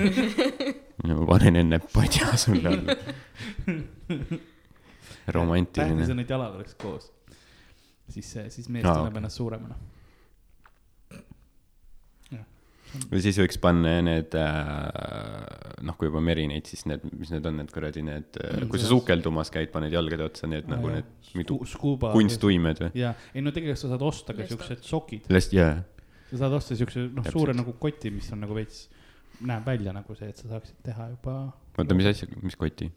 [1.08, 2.96] ma panen enne padja sulle alla.
[2.96, 4.48] tähtis
[5.26, 6.12] romantiline.
[6.12, 7.12] on, et jalad oleks koos.
[8.08, 9.76] siis, siis mees tunneb ennast suuremana.
[13.10, 17.60] Või siis võiks panna need äh,, noh, kui juba merineid, siis need, mis need on,
[17.62, 22.84] need kuradi need, kui sa sukeldumas käid, paned jalgade otsa need nagu need mitu kunstuimed
[22.84, 22.92] või?
[22.98, 25.76] ja, ei no tegelikult sa saad osta ka siuksed sokid, jaa.
[26.32, 28.88] sa saad osta siukse noh, suure nagu koti, mis on nagu veits,
[29.40, 31.36] näeb välja nagu see, et sa saaksid teha juba.
[31.78, 32.90] oota, mis asja, mis koti?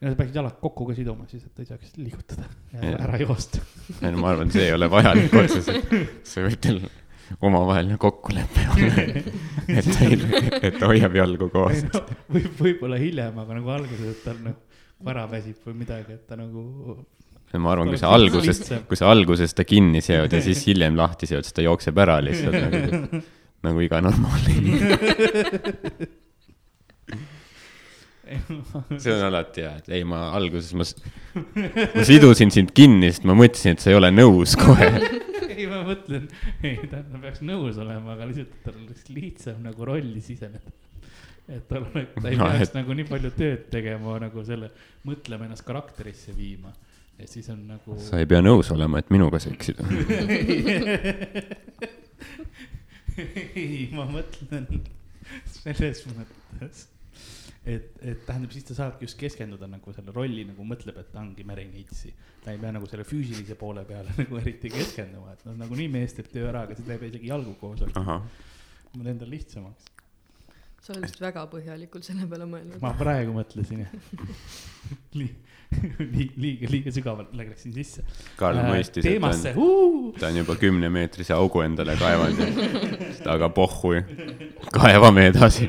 [0.00, 3.06] ja sa peaksid jalad kokku ka siduma siis, et ei saaks liigutada ja Jah.
[3.06, 3.62] ära joosta.
[4.00, 5.96] ei no ma arvan, see ei ole vajalik otseselt.
[6.30, 6.84] see võib teil
[7.40, 9.04] omavaheline kokkulepe olla,
[9.78, 10.18] et ta ei,
[10.60, 11.84] et ta hoiab jalgu koos.
[11.88, 12.04] No,
[12.36, 16.38] võib, võib-olla hiljem, aga nagu alguses, et tal nagu ära väsib või midagi, et ta
[16.38, 16.60] nagu.
[17.54, 21.28] ma arvan, kui sa alguses kui sa alguses ta kinni seod ja siis hiljem lahti
[21.30, 23.22] seod, siis ta jookseb ära lihtsalt nagu,
[23.68, 24.98] nagu iga normaalne inimene.
[28.98, 30.86] see on alati hea, et ei, ma alguses ma,
[31.94, 34.90] ma sidusin sind kinni, sest ma mõtlesin, et sa ei ole nõus kohe.
[35.84, 36.24] Ma mõtlen,
[36.90, 40.72] ta peaks nõus olema, aga lihtsalt, tal oleks lihtsam nagu rolli siseneda.
[41.48, 44.70] et tal oleks, ta ei No, peaks et- nagu nii palju tööd tegema nagu selle,
[45.06, 46.72] mõtlema ennast karakterisse viima.
[47.18, 47.94] et siis on nagu.
[48.02, 49.84] sa ei pea nõus olema, et minuga seksida.
[53.54, 54.66] ei, ma mõtlen
[55.54, 56.86] selles mõttes,
[57.64, 61.22] et, et tähendab, siis ta saabki just keskenduda nagu selle rolli nagu mõtleb, et ta
[61.22, 62.12] ongi Merineitsi.
[62.44, 66.16] ta ei pea nagu selle füüsilise poole peale nagu eriti keskenduma, et noh, nagunii mees
[66.16, 67.84] teeb töö ära, aga ei pea isegi jalgu koos
[69.04, 69.90] teen tal lihtsamaks.
[70.84, 72.80] sa oled vist väga põhjalikult selle peale mõelnud.
[72.84, 73.96] ma praegu mõtlesin jah.
[75.18, 75.30] nii,
[76.14, 78.04] liiga, liiga sügavalt läksin sisse.
[78.40, 83.94] Karl mõistis, et ta on, ta on juba kümnemeetrise augu endale kaevanud aga pohhu,
[84.74, 85.68] kaevame edasi.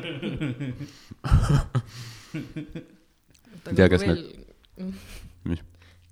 [3.71, 4.23] tea, kas veel,
[5.49, 5.63] Mis?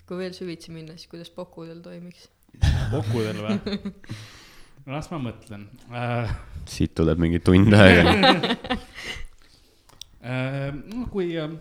[0.08, 2.30] kui veel süvitsi minna, siis kuidas pokudel toimiks?
[2.92, 3.80] Pokudel või?
[4.94, 6.32] las ma mõtlen äh,.
[6.70, 8.16] siit tuleb mingi tund aega.
[10.24, 10.72] Äh,
[11.12, 11.52] kui äh,,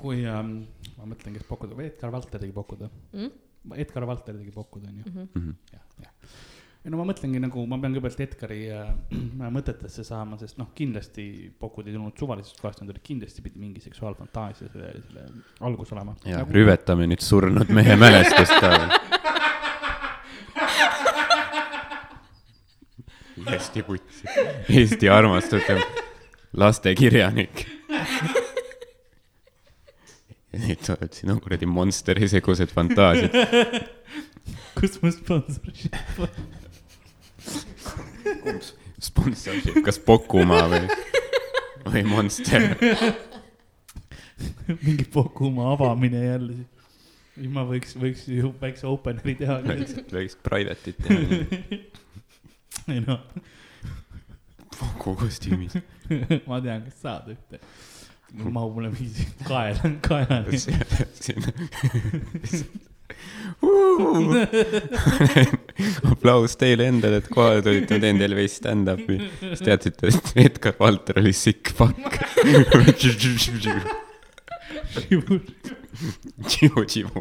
[0.00, 0.38] kui äh,
[1.04, 2.90] ma mõtlen, kes Pokud, Edgar Valter tegi Pokud või?
[3.12, 3.30] Mm?
[3.84, 5.50] Edgar Valter tegi Pokud onju, Mhm.
[5.72, 6.12] jah, jah.
[6.84, 8.90] ei no ma mõtlengi nagu, ma pean kõigepealt Edgari äh,
[9.56, 11.26] mõtetesse saama, sest noh, kindlasti
[11.60, 15.24] Pokud ei tulnud suvalisest kohast, nad olid kindlasti pidi mingi seksuaalfantaasia selle, selle
[15.64, 16.16] algus olema.
[16.28, 18.90] ja rüvetame nüüd surnud mehe mälestust ka veel.
[23.44, 24.24] hästi putsi,
[24.68, 25.80] Eesti armastatav
[26.56, 27.66] lastekirjanik.
[30.84, 33.34] sa oled siin on kuradi Monsteri segused fantaasiad.
[34.78, 36.28] kus mu sponsorship on?
[39.04, 40.84] sponsorship, kas Pokumaa või,
[41.86, 42.70] või Monster?
[44.84, 46.56] mingi Pokuma avamine jälle.
[47.34, 49.60] siis ma võiks, võiks ju väikse openeri teha.
[49.66, 51.28] väikest private'it teha
[52.88, 53.20] ei noh,
[54.74, 55.76] Poku kostüümis.
[56.48, 57.60] ma tean, kas saad ühte.
[58.34, 60.58] Mahub mulle mingi kaela, kaelani.
[66.12, 69.16] aplaus teile endale, et kohale tulite, ma teen teile veits stand-up'i.
[69.40, 72.08] siis teadsite, et Edgar Valter oli sick fuck.
[76.48, 77.20] Tšimu, tšimu.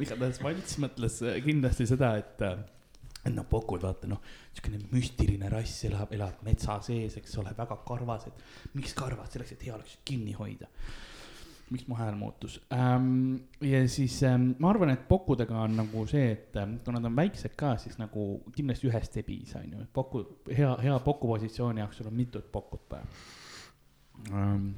[0.00, 2.36] igatahes Valts mõtles äh, kindlasti seda, et,
[3.24, 4.20] et noh, Pokud, vaata noh,
[4.54, 9.54] niisugune müstiline rass elab, elab metsa sees, eks ole, väga karvas, et miks karvas, selleks,
[9.56, 10.70] et hea oleks kinni hoida.
[11.70, 13.36] miks mu hääl muutus ähm,?
[13.62, 17.14] ja siis ähm, ma arvan, et Pokkudega on nagu see, et ähm, kui nad on
[17.14, 21.30] väiksed ka, siis nagu kindlasti ühest ei piisa, on ju, et Poku, hea, hea Poku
[21.30, 23.06] positsiooni jaoks sul on mitut Pokut vaja
[24.34, 24.72] ähm,.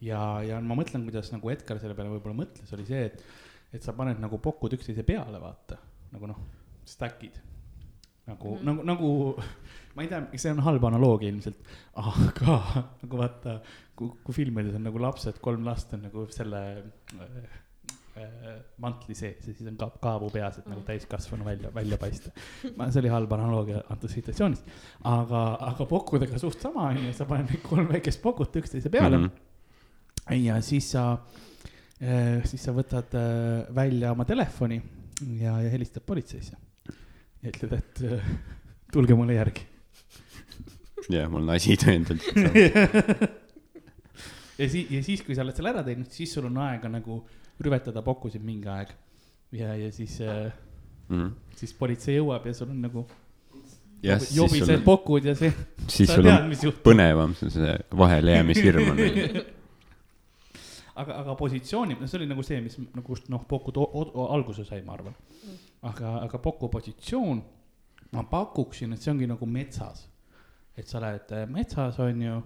[0.00, 3.26] ja, ja ma mõtlen, kuidas nagu Edgar selle peale võib-olla mõtles, oli see, et
[3.72, 5.78] et sa paned nagu pokud üksteise peale, vaata,
[6.12, 6.40] nagu noh,
[6.84, 7.40] stack'id.
[8.26, 8.64] nagu mm, -hmm.
[8.64, 9.08] nagu, nagu,
[9.94, 11.58] ma ei tea, see on halb analoogia ilmselt,
[11.94, 12.60] aga
[13.02, 13.58] nagu vaata,
[13.96, 16.60] kui, kui filmides on nagu lapsed, kolm last on nagu selle
[17.18, 17.58] äh,
[18.22, 22.30] äh, mantli sees ja siis on ka kaabu peas, et nagu täiskasvanu välja, välja paista.
[22.62, 24.62] see oli halb analoogia antud situatsioonis,
[25.04, 29.18] aga, aga pokkudega suht sama on ju, sa paned need kolm väikest pokut üksteise peale
[29.18, 29.24] mm.
[29.24, 30.44] -hmm.
[30.46, 31.18] ja siis sa
[32.02, 34.80] Äh, siis sa võtad äh, välja oma telefoni
[35.38, 36.56] ja, ja helistad politseisse.
[37.42, 38.26] Ja ütled, et äh,
[38.92, 39.62] tulge mulle järgi.
[41.10, 42.22] jah, mul on asi tõendatud.
[44.60, 47.12] ja siis, ja siis, kui sa oled selle ära teinud, siis sul on aega nagu
[47.62, 48.88] rüvetada pokkusid mingi aeg.
[49.58, 50.14] ja, ja siis,
[51.58, 53.00] siis politsei jõuab ja sul on nagu
[54.02, 55.50] siis sul jobised on, pokud ja see,
[55.96, 58.98] siis sul tead, on põnevam, see vahelejäämishirm on
[61.02, 64.64] aga, aga positsiooni, no see oli nagu see, mis nagu noh, Poku to- o- alguse
[64.68, 65.14] sai, ma arvan.
[65.82, 67.42] aga, aga Poku positsioon,
[68.12, 70.08] ma pakuksin, et see ongi nagu metsas.
[70.76, 72.36] et sa oled äh, metsas, on ju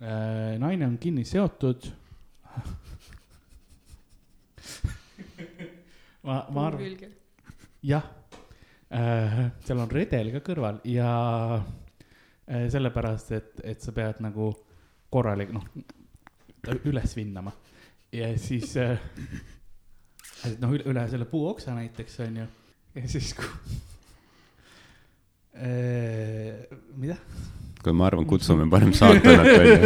[0.00, 1.86] äh,, naine on kinni seotud.
[6.26, 6.96] ma, ma arvan,
[7.82, 8.04] jah
[8.90, 11.10] äh,, seal on redel ka kõrval ja
[12.48, 14.50] äh, sellepärast, et, et sa pead nagu
[15.12, 15.64] korralik, noh,
[16.90, 17.52] üles vinnama
[18.12, 18.98] ja siis äh,,
[20.46, 22.46] et noh, üle, selle puuoksa näiteks on ju
[22.94, 23.48] ja siis kui
[25.58, 26.66] äh,,
[26.96, 27.16] mida?
[27.82, 29.78] kuule, ma arvan, kutsume parem saatanat välja.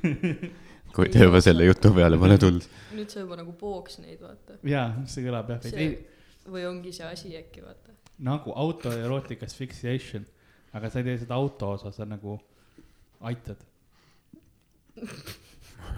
[0.94, 2.66] kui te juba selle jutu peale pole tulnud.
[2.96, 4.58] nüüd sa juba nagu pooks neid, vaata.
[4.66, 5.90] jaa, see kõlab jah, see ei,
[6.50, 7.94] või ongi see asi äkki, vaata.
[8.26, 10.26] nagu autoerotic asphyxiation,
[10.76, 12.38] aga sa ei tee seda auto osa, sa nagu
[13.30, 13.60] aitad.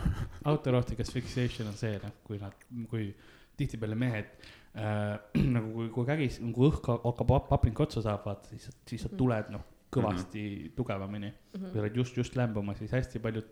[0.52, 3.10] autoerotic asphyxiation on see, noh, kui nad, kui
[3.58, 4.30] tihtipeale mehed
[4.76, 5.18] äh,
[5.56, 9.52] nagu kui, kui kägis, kui õhk hakkab papink otsa saab, vaata, siis, siis sa tuled
[9.54, 10.76] noh, kõvasti mm -hmm.
[10.76, 11.32] tugevamini.
[11.52, 13.50] kui sa oled just, just lämbumas, siis hästi paljud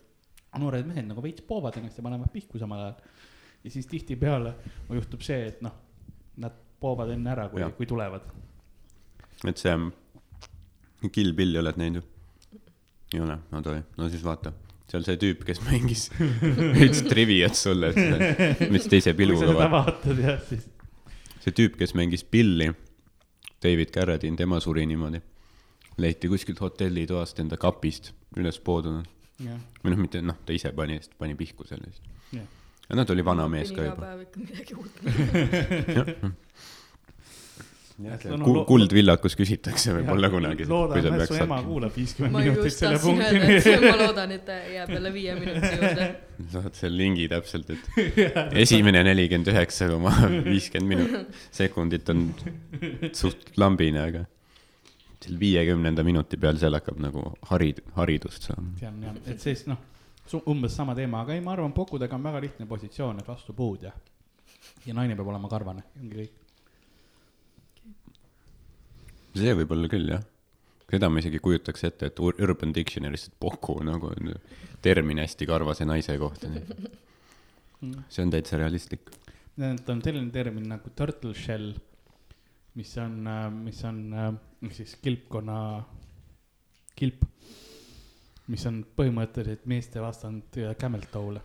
[0.59, 2.95] noored mehed nagu veits poovad ennast ja panevad pihku samal ajal.
[3.65, 4.55] ja siis tihtipeale
[4.91, 5.75] juhtub see, et noh,
[6.37, 8.23] nad poovad enne ära, kui kui tulevad.
[9.47, 9.77] et see,
[11.13, 12.09] Kill Billi oled näinud ju?
[13.15, 14.53] ei ole, no tore, no siis vaata,
[14.91, 16.09] seal see tüüp, kes mängis
[16.77, 19.73] veits triviat sulle, et mis teise kui sa pilguga seda vaata.
[19.77, 20.67] vaatad jah, siis
[21.45, 22.71] see tüüp, kes mängis Billi,
[23.63, 25.23] David Carradine, tema suri niimoodi.
[26.01, 29.07] leiti kuskilt hotellitoast enda kapist üles poodunud.
[29.45, 32.03] jah, või noh, mitte noh, ta ise pani, pani pihku selle eest.
[32.33, 32.47] jah.
[32.89, 34.11] ja noh, ta oli vana mees ka iga juba.
[34.11, 34.95] päev ikka midagi uut.
[38.01, 40.65] No, kuldvillakus küsitakse võib-olla kunagi.
[40.69, 43.85] loodan, et su ema kuulab viiskümmend ma minutit just selle tahtsin öelda, et punkti.
[43.85, 46.09] ma loodan, et ta jääb jälle viie minuti juurde.
[46.55, 47.89] saad selle lingi täpselt, et
[48.65, 50.15] esimene nelikümmend üheksa koma
[50.49, 52.27] viiskümmend minut, sekundit on
[53.13, 54.25] suht lambine, aga
[55.21, 58.73] seal viiekümnenda minuti peal seal hakkab nagu harid-, haridust saama.
[58.81, 59.81] see on jah, et siis noh,
[60.49, 63.85] umbes sama teema, aga ei, ma arvan, pokudega on väga lihtne positsioon, et vastu puud
[63.89, 63.93] ja,
[64.87, 66.40] ja naine peab olema karvane, ongi kõik.
[69.37, 70.23] See võib olla küll jah.
[70.91, 74.33] seda ma isegi kujutaks ette, et Ur- Urban Dictionary's, et poku nagu on
[74.83, 76.49] termin hästi karvase naise kohta.
[78.09, 79.11] see on täitsa realistlik.
[79.61, 81.75] Need on selline termin nagu turtle shell,
[82.75, 83.17] mis on,
[83.65, 84.33] mis on äh,
[84.73, 85.85] siis kilpkonna
[86.97, 87.23] kilp,
[88.51, 91.41] mis on põhimõtteliselt meeste vastand camel toe'le.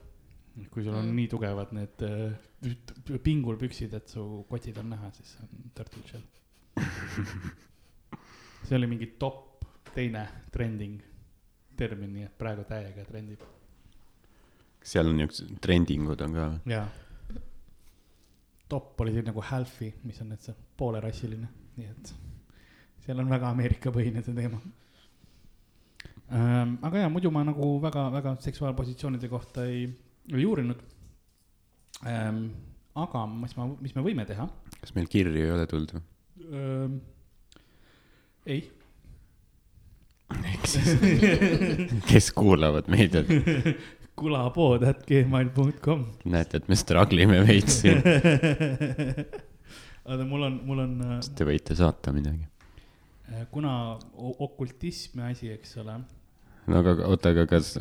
[0.71, 1.09] kui sul on Mm.
[1.11, 1.15] mm.
[1.19, 6.23] nii tugevad need äh, pingul püksid, et su kotid on näha, siis on turtle shell.
[8.65, 11.01] see oli mingi top teine trending
[11.77, 13.43] termin, nii et praegu täiega trendib.
[14.85, 16.47] seal on niisugused trendingud on ka.
[16.71, 16.85] jaa.
[18.69, 22.13] top oli see nagu Halfi, mis on nüüd see poolerassiline, nii et
[23.05, 24.61] seal on väga Ameerika põhine see teema
[26.31, 26.77] ähm,.
[26.81, 29.87] aga jaa, muidu ma nagu väga, väga seksuaalpositsioonide kohta ei,
[30.33, 30.85] ei uurinud
[32.09, 32.47] ähm,.
[32.95, 34.47] aga mis ma, mis me võime teha
[34.79, 36.07] kas meil kirju ei ole tulnud või?
[36.49, 37.03] ähm,?
[38.45, 38.61] ei,
[40.53, 40.89] ehk siis,
[42.09, 43.29] kes kuulavad meid, et
[44.19, 46.05] kulapood at gmail.com.
[46.31, 48.01] näete, et me struggle ime veits siin.
[50.05, 50.93] oota, mul on, mul on,
[51.35, 52.45] Te võite saata midagi.
[53.51, 55.97] kuna o- okultismi asi, eks ole
[56.67, 57.75] no aga oota, aga kas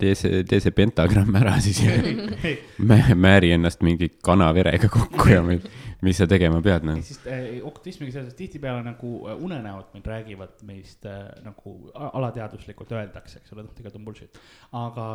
[0.00, 1.94] tee see, tee see pentagramm ära siis ja
[2.90, 5.60] mä- määri ennast mingi kanaverega kokku ja mi-
[6.04, 7.00] mis sa tegema pead nagu.
[7.02, 12.92] siis äh, okultismiga seoses tihtipeale nagu äh, unenäod meil räägivad meist äh, nagu a- alateadvuslikult
[12.92, 14.40] öeldakse, eks ole, noh, tegelikult on bullshit.
[14.72, 15.06] aga,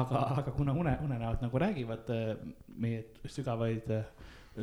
[0.00, 2.36] aga, aga kuna une, unenäod nagu räägivad äh,
[2.78, 4.04] meie sügavaid äh,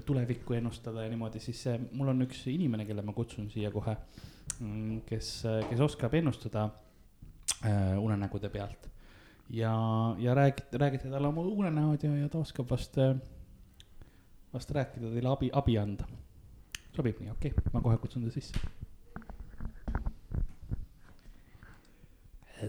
[0.06, 3.94] tulevikku ennustada ja niimoodi, siis äh, mul on üks inimene, kelle ma kutsun siia kohe,
[5.10, 5.30] kes,
[5.70, 6.66] kes oskab ennustada
[8.00, 8.90] unenägude pealt.
[9.50, 13.16] ja, ja räägite, räägite talle oma unenäod ja, ja ta oskab vast äh,
[14.56, 16.08] vast rääkida teile abi, abi anda.
[16.96, 18.56] sobib nii, okei okay., ma kohe kutsun ta sisse.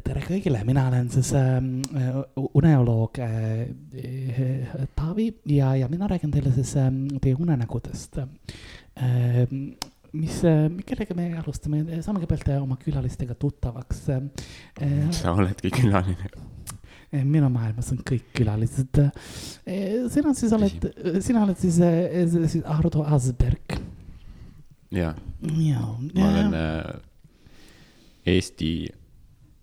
[0.05, 1.61] tere kõigile, mina olen siis äh,
[2.59, 3.61] uneoloog äh,
[4.03, 6.91] äh, Taavi ja, ja mina räägin teile siis äh,
[7.22, 9.47] teie unenägudest äh,.
[10.16, 14.20] Mis äh,, kellega me alustame, saame kõigepealt äh, oma külalistega tuttavaks äh,.
[15.16, 16.30] sa oledki külaline.
[17.16, 18.98] minu maailmas on kõik külalised.
[20.12, 20.88] sina siis oled,
[21.24, 21.78] sina oled siis,
[22.50, 23.78] siis Ardo Asperg.
[24.90, 25.14] jaa,
[25.62, 25.82] ja,
[26.14, 26.96] ma olen äh,
[28.26, 28.88] Eesti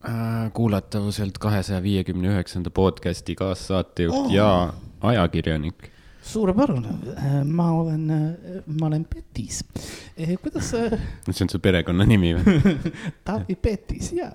[0.08, 4.32] äh, kuulatavuselt kahesaja viiekümne üheksanda podcasti kaassaatejuht oh.
[4.32, 5.93] ja ajakirjanik.
[6.24, 8.08] suurepärane, ma olen,
[8.66, 9.64] ma olen Petis.
[10.42, 10.94] kuidas äh,
[11.32, 12.76] see on su perekonnanimi või?
[13.28, 14.30] Taavi Petis ja,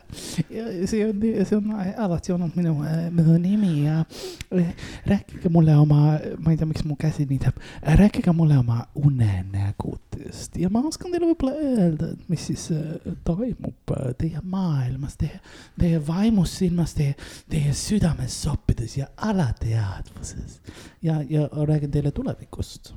[0.50, 2.74] ja see on, see on alati olnud minu,
[3.14, 4.02] minu nimi ja
[4.54, 4.74] äh,
[5.06, 7.58] rääkige mulle oma, ma ei tea, miks mu käsi nii teeb,
[8.00, 10.56] rääkige mulle oma unenägudest.
[10.60, 15.40] Ja ma oskan teile võib-olla öelda, et mis siis äh, toimub äh, teie maailmas, teie,
[15.78, 17.16] teie vaimus silmas, teie,
[17.50, 20.60] teie südames soppides ja alateadvuses.
[21.02, 22.92] Ja, ja räägin teile tulevikust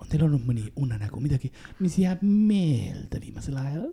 [0.00, 3.86] on teil olnud mõni unenägu, midagi, mis jääb meelde viimasel ajal?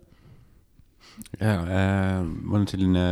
[1.38, 3.04] jaa äh,, mul on selline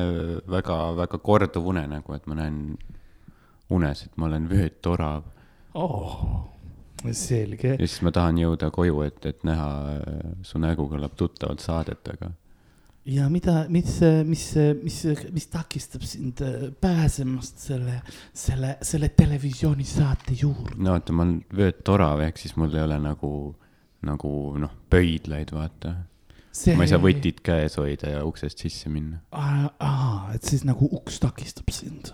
[0.50, 2.62] väga-väga korduv unenägu, et ma näen
[3.72, 5.28] unes, et ma olen vöötorav
[5.78, 6.16] oh,
[7.12, 7.80] selge ja.
[7.80, 12.32] siis ma tahan jõuda koju, et, et näha äh, su nägu kõlab tuttavalt saadet, aga
[13.04, 13.96] ja mida, mis,
[14.26, 14.44] mis,
[14.82, 14.98] mis,
[15.34, 17.98] mis takistab sind äh, pääsemast selle,
[18.34, 20.76] selle, selle televisioonisaate juurde?
[20.78, 23.32] no vaata, ma olen vöötorav, ehk siis mul ei ole nagu,
[24.06, 24.32] nagu
[24.62, 25.94] noh, pöidlaid, vaata.
[26.76, 27.02] ma ei saa.
[27.02, 29.22] võtit käes hoida ja uksest sisse minna.
[29.34, 32.12] aa, et siis nagu uks takistab sind.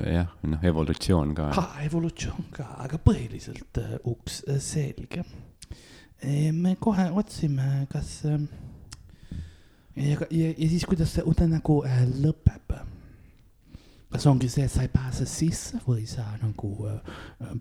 [0.00, 1.50] jah, noh, evolutsioon ka.
[1.60, 5.26] ah, evolutsioon ka, aga põhiliselt äh, uks, selge.
[6.56, 8.40] me kohe otsime, kas äh,
[9.96, 12.74] ja, ja, ja siis, kuidas see unenägu äh, lõpeb?
[14.16, 17.16] kas ongi see, et sa ei pääse sisse või sa nagu äh,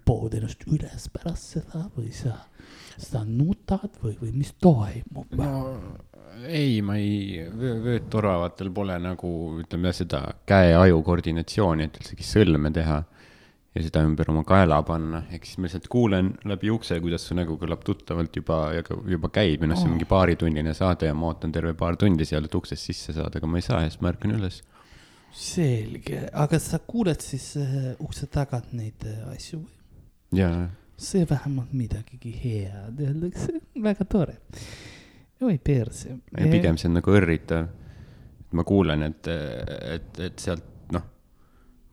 [0.05, 2.38] pood ennast üles pärast seda või sa,
[3.01, 5.55] sa nutad või, või mis toimub no
[6.43, 9.29] ei, ma ei, vöötoravatel pole nagu
[9.61, 13.01] ütleme seda käe-aju koordinatsiooni, et üldsegi sõlme teha
[13.76, 17.36] ja seda ümber oma kaela panna, ehk siis ma lihtsalt kuulen läbi ukse, kuidas su
[17.36, 21.34] nägu kõlab tuttavalt juba juba käib ja noh, see on mingi paaritunnine saade ja ma
[21.34, 24.01] ootan terve paar tundi seal, et uksest sisse saada, aga ma ei saa ja siis
[24.03, 24.61] ma ärkan üles.
[25.36, 29.73] selge, aga sa kuuled siis äh, ukse tagant neid äh, asju või?
[30.39, 30.51] ja,
[30.95, 34.38] see vähemalt midagigi head öeldakse, väga tore.
[35.43, 36.15] oi perse.
[36.32, 37.67] pigem see on nagu õrritav.
[38.55, 40.63] ma kuulen, et, et, et sealt
[40.95, 41.03] noh,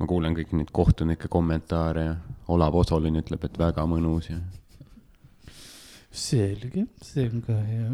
[0.02, 2.16] ma kuulen kõiki neid kohtunike kommentaare ja
[2.52, 4.40] Olav Osolin ütleb, et väga mõnus ja,
[6.10, 7.92] selge, see on ka hea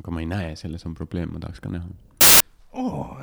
[0.00, 1.88] aga ma ei näe, selles on probleem, ma tahaks ka näha.
[2.76, 3.14] oh,.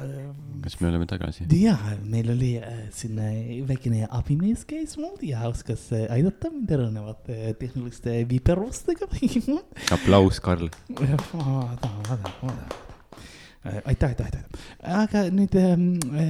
[0.64, 1.46] kas me oleme tagasi?
[1.60, 1.76] ja
[2.10, 7.54] meil oli äh, siin äh, väikene abimees käis mul ja oskas äh, aidata mind erinevate
[7.60, 9.10] tehniliste viperustega.
[9.98, 10.72] aplaus, Karl.
[10.90, 12.83] vaata, vaata, vaata.
[13.66, 14.42] Äh, aitäh, aitäh, aitäh.
[14.84, 15.54] aga nüüd,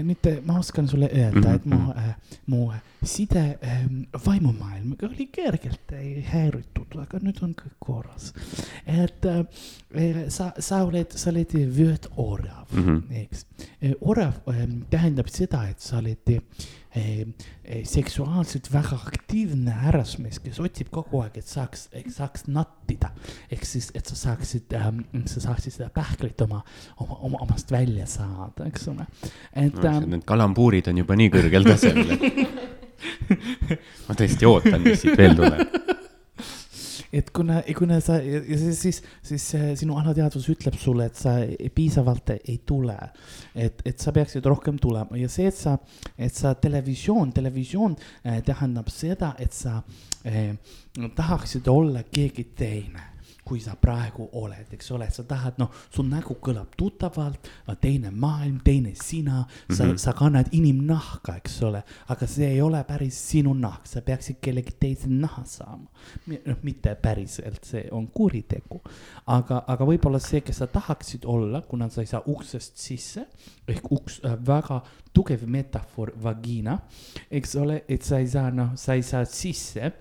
[0.06, 2.12] nüüd äh, ma oskan sulle öelda, et mu Mhm,,
[2.46, 2.68] mu
[3.04, 8.34] side ähm, vaimumaailmaga oli kergelt äh, häiritud, aga nüüd on kõik korras.
[8.86, 9.44] et äh,
[10.30, 12.98] sa, sa oled, sa oled vöötorav mm, Mhm.
[12.98, 13.16] -hmm.
[13.24, 13.46] eks.
[14.02, 16.40] orav ähm, tähendab seda, et sa oled äh,
[16.96, 23.12] äh, seksuaalselt väga aktiivne härrasmees, kes otsib kogu aeg, et saaks, saaks nattida.
[23.52, 26.64] ehk siis, et sa saaksid ähm,, sa saaksid seda pähklit oma,
[26.98, 29.06] oma, oma, omast välja saada, eks ole.
[29.54, 32.18] et ähm, Need kalambuurid on juba nii kõrgel tasemel,
[34.08, 35.78] ma tõesti ootan, mis siit veel tuleb.
[37.14, 41.36] et kuna, kuna sa ja siis, siis, siis äh, sinu alateadvus ütleb sulle, et sa
[41.76, 42.98] piisavalt ei tule.
[43.56, 45.78] et, et sa peaksid rohkem tulema ja see, et sa,
[46.18, 49.82] et sa televisioon, televisioon äh, tähendab seda, et sa
[50.26, 50.54] äh,
[51.16, 53.13] tahaksid olla keegi teine
[53.46, 57.50] kui sa praegu oled, eks ole, sa tahad, noh, su nägu kõlab tuttavalt,
[57.82, 59.90] teine maailm, teine sina, sa mm.
[59.90, 59.98] -hmm.
[59.98, 64.76] sa kannad inimnahka, eks ole, aga see ei ole päris sinu nahk, sa peaksid kellegi
[64.80, 65.88] teise naha saama.
[66.28, 68.82] noh, mitte päriselt, see on kuritegu,
[69.28, 73.28] aga, aga võib-olla see, kes sa tahaksid olla, kuna sa ei saa uksest sisse
[73.68, 74.82] ehk uks äh,, väga
[75.14, 76.80] tugev metafoor, vagina,
[77.32, 79.92] eks ole, et sa ei saa, noh, sa ei saa sisse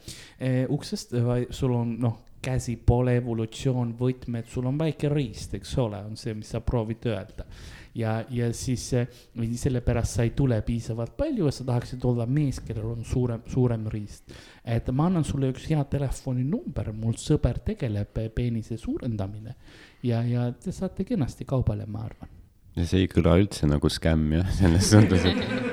[0.40, 5.76] eh, uksest, vaid sul on, noh, käsi pole evolutsioon, võtmed, sul on väike riist, eks
[5.82, 7.46] ole, on see, mis sa proovid öelda.
[7.94, 12.60] ja, ja siis eh, sellepärast sa ei tule piisavalt palju ja sa tahaksid olla mees,
[12.64, 14.32] kellel on suurem, suurem riist.
[14.64, 19.56] et ma annan sulle üks hea telefoninumber, mul sõber tegeleb peenise suurendamine
[20.02, 22.32] ja, ja te saate kenasti kaubale, ma arvan.
[22.76, 25.70] ja see ei kõla üldse nagu skämm jah, selles suhtes, et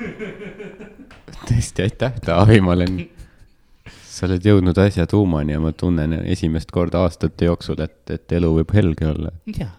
[1.48, 3.00] tõesti aitäh, Taavi, ma olen,
[4.20, 8.50] sa oled jõudnud asja tuumani ja ma tunnen esimest korda aastate jooksul, et, et elu
[8.58, 9.32] võib helge olla.
[9.56, 9.70] ja.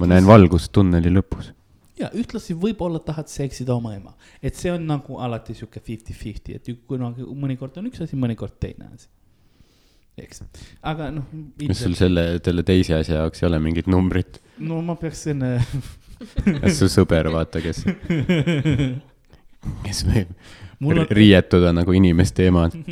[0.00, 1.52] ma näen valgust tunneli lõpus.
[2.00, 6.72] ja ühtlasi võib-olla tahad seksida oma ema, et see on nagu alati sihuke fifty-fifty, et
[6.88, 9.08] kunagi mõnikord on üks asi, mõnikord teine asi.
[10.26, 10.42] eks,
[10.82, 11.30] aga noh.
[11.62, 14.42] kas sul selle, selle teise asja jaoks ei ole mingit numbrit?
[14.58, 15.56] no ma peaks enne
[16.62, 17.84] kas su sõber, vaata, kes,
[19.86, 20.32] kes võib
[20.80, 22.74] on, riietuda nagu inimeste emad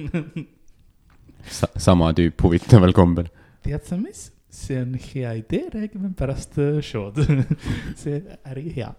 [1.51, 1.69] Sa,.
[1.77, 3.29] sama tüüp huvitaval kombel.
[3.65, 7.21] tead sa mis, see on hea idee, räägime pärast äh, show'd.
[8.03, 8.93] see äri hea.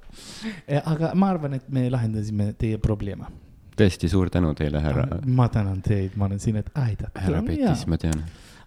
[0.84, 3.30] aga ma arvan, et me lahendasime teie probleeme.
[3.76, 7.20] tõesti suur tänu teile, härra, ma tänan teid, ma olen siin, et aidata.
[7.20, 8.26] härra Petis, ma tean.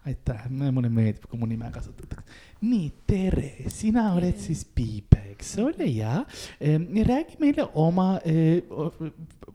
[0.09, 2.24] aitäh, mulle meeldib, kui mu nime kasutatakse.
[2.61, 6.24] nii, tere, sina oled siis Piipe, eks ole, ja
[6.61, 8.16] ehm, räägi meile oma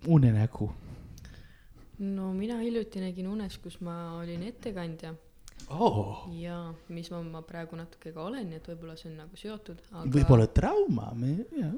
[0.07, 0.71] unenägu
[2.03, 5.13] no mina hiljuti nägin unes, kus ma olin ettekandja
[5.69, 6.27] oh,.
[6.35, 6.57] ja
[6.93, 10.13] mis ma, ma praegu natuke ka olen, nii et võib-olla see on nagu seotud, aga
[10.17, 11.75] võib-olla trauma, me, jah.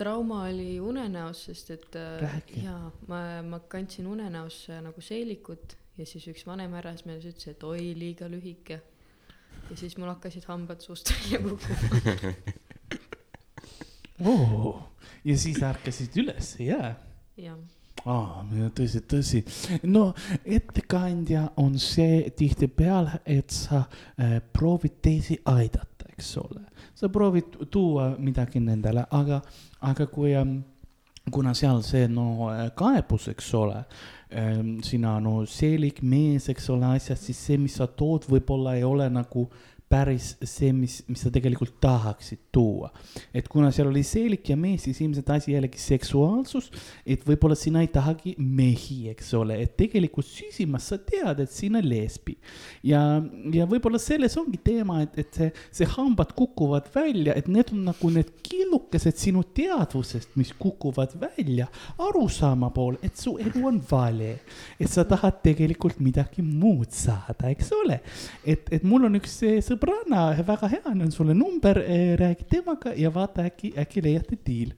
[0.00, 2.64] trauma oli unenäos, sest et Räägi.
[2.66, 7.92] jaa, ma, ma kandsin unenäos nagu seelikut ja siis üks vanem härrasmees ütles, et oi,
[7.98, 8.80] liiga lühike.
[9.68, 12.34] ja siis mul hakkasid hambad suust välja kukkuma.
[14.22, 14.76] Oh.
[15.26, 16.92] ja siis ärkasid üles, jaa
[17.36, 17.58] jah,
[18.06, 18.42] aa,
[18.76, 19.42] tõsi, tõsi.
[19.88, 20.10] no
[20.44, 26.66] ettekandja on see tihtipeale, et sa äh, proovid teisi aidata, eks ole.
[26.94, 29.40] sa proovid tuua midagi nendele, aga,
[29.80, 30.60] aga kui ähm,,
[31.30, 33.84] kuna seal see no äh, kaebus, eks ole
[34.30, 38.86] ähm,, sina no seelik mees, eks ole, asjad, siis see, mis sa tood, võib-olla ei
[38.86, 39.48] ole nagu
[39.92, 42.90] päris see, mis, mis sa tegelikult tahaksid tuua.
[43.34, 46.70] et kuna seal oli seelik ja mees, siis ilmselt asi jällegi seksuaalsus,
[47.06, 51.82] et võib-olla sina ei tahagi mehi, eks ole, et tegelikult sisimas sa tead, et sina
[51.84, 52.36] lesbi.
[52.88, 53.02] ja,
[53.52, 57.84] ja võib-olla selles ongi teema, et, et see, see hambad kukuvad välja, et need on
[57.90, 61.68] nagu need killukesed sinu teadvusest, mis kukuvad välja
[62.00, 64.38] arusaama poole, et su elu on vale.
[64.80, 68.00] et sa tahad tegelikult midagi muud saada, eks ole.
[68.44, 71.82] et, et mul on üks eh, sõbranna, väga hea, annan sulle number,
[72.18, 74.72] räägi temaga ja vaata äkki, äkki leiate diil.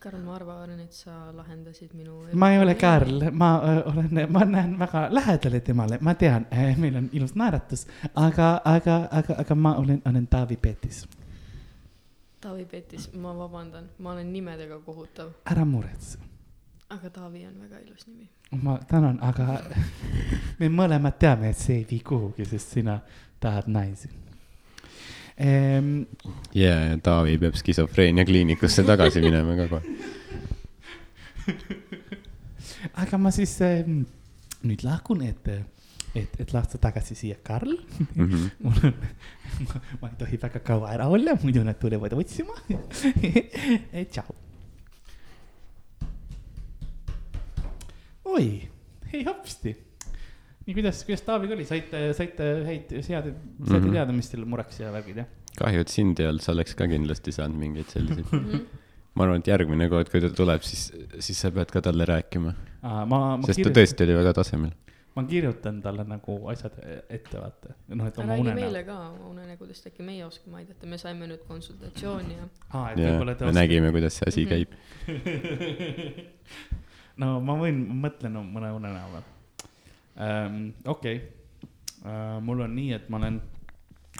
[0.00, 2.22] Karl, ma arvan, et sa lahendasid minu.
[2.32, 6.46] ma ei ole Karl, ma öö, olen, ma näen väga lähedale temale, ma tean,
[6.78, 11.06] meil on ilus naeratus, aga, aga, aga, aga ma olen, olen Taavi Petis.
[12.40, 16.18] Taavi Petis, ma vabandan, ma olen nimedega kohutav, ära muretse,
[16.90, 18.28] aga Taavi on väga ilus nimi.
[18.62, 19.60] ma tänan, aga
[20.58, 22.98] me mõlemad teame, et see ei vii kuhugi, sest sina
[23.40, 24.10] tahad naisi
[25.38, 26.02] ehm,.
[26.54, 29.84] ja, ja Taavi peab skisofreenia kliinikusse tagasi minema ka kohe.
[33.04, 33.84] aga ma siis äh,
[34.66, 35.54] nüüd lahkun, et
[36.14, 37.76] et, et lasta tagasi siia Karl.
[38.16, 38.46] Mhm.
[38.66, 38.94] mul on,
[40.02, 42.56] ma ei tohi väga kaua ära olla, muidu nad tulevad otsima.
[44.10, 44.49] tšau.
[48.34, 48.46] oi,
[49.12, 49.72] hei hopsti.
[50.66, 53.32] nii, kuidas, kuidas Taaviga oli, saite, saite häid seade,
[53.64, 53.92] saite Mhm.
[53.96, 55.28] teada, mis teil mureks ja värgid jah?
[55.60, 58.28] kahju, et sind ei olnud, sa oleks ka kindlasti saanud mingeid selliseid.
[58.32, 58.60] Mhm.
[59.18, 60.84] ma arvan, et järgmine kord, kui ta tuleb, siis,
[61.18, 62.52] siis sa pead ka talle rääkima,
[62.84, 64.70] ma, ma sest ta kirjutan, tõesti oli väga tasemel.
[65.16, 66.76] ma kirjutan talle nagu asjad
[67.10, 67.74] ette, vaata.
[67.88, 68.84] noh, et oma unenäo meile.
[68.86, 73.34] ka oma unenägudest, äkki meie oskame aidata, me saime nüüd konsultatsiooni ja aa, et võib-olla
[73.34, 74.78] te me nägime, kuidas see asi käib.
[77.20, 79.22] no ma võin, ma mõtlen no, mõne unenäo või
[80.24, 80.60] ähm,?
[80.84, 81.18] okei okay.
[82.04, 83.40] äh,, mul on nii, et ma olen,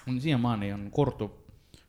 [0.06, 1.36] mul siiamaani on korduv,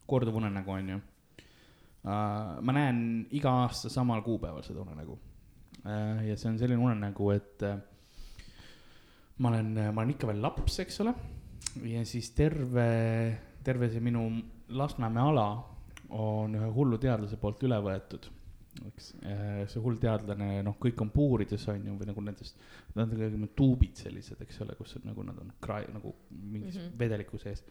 [0.10, 2.62] korduv unenägu on ju äh,.
[2.62, 3.04] ma näen
[3.38, 5.18] iga aasta samal kuupäeval seda unenägu
[5.86, 6.28] äh,.
[6.30, 7.78] ja see on selline unenägu, et äh,
[9.38, 11.16] ma olen, ma olen ikka veel laps, eks ole.
[11.88, 12.90] ja siis terve,
[13.64, 14.30] terve see minu
[14.72, 15.48] Lasnamäe ala
[16.16, 18.30] on ühe hullu teadlase poolt üle võetud
[18.88, 19.08] eks
[19.74, 22.60] see hull teadlane, noh, kõik on puurides on ju, või nagu nendest,
[22.96, 26.78] nad on tegelikult tuubid sellised, eks ole, kus on nagu nad on kra-, nagu mingis
[26.78, 26.86] mm.
[26.86, 26.98] -hmm.
[27.00, 27.64] vedeliku sees.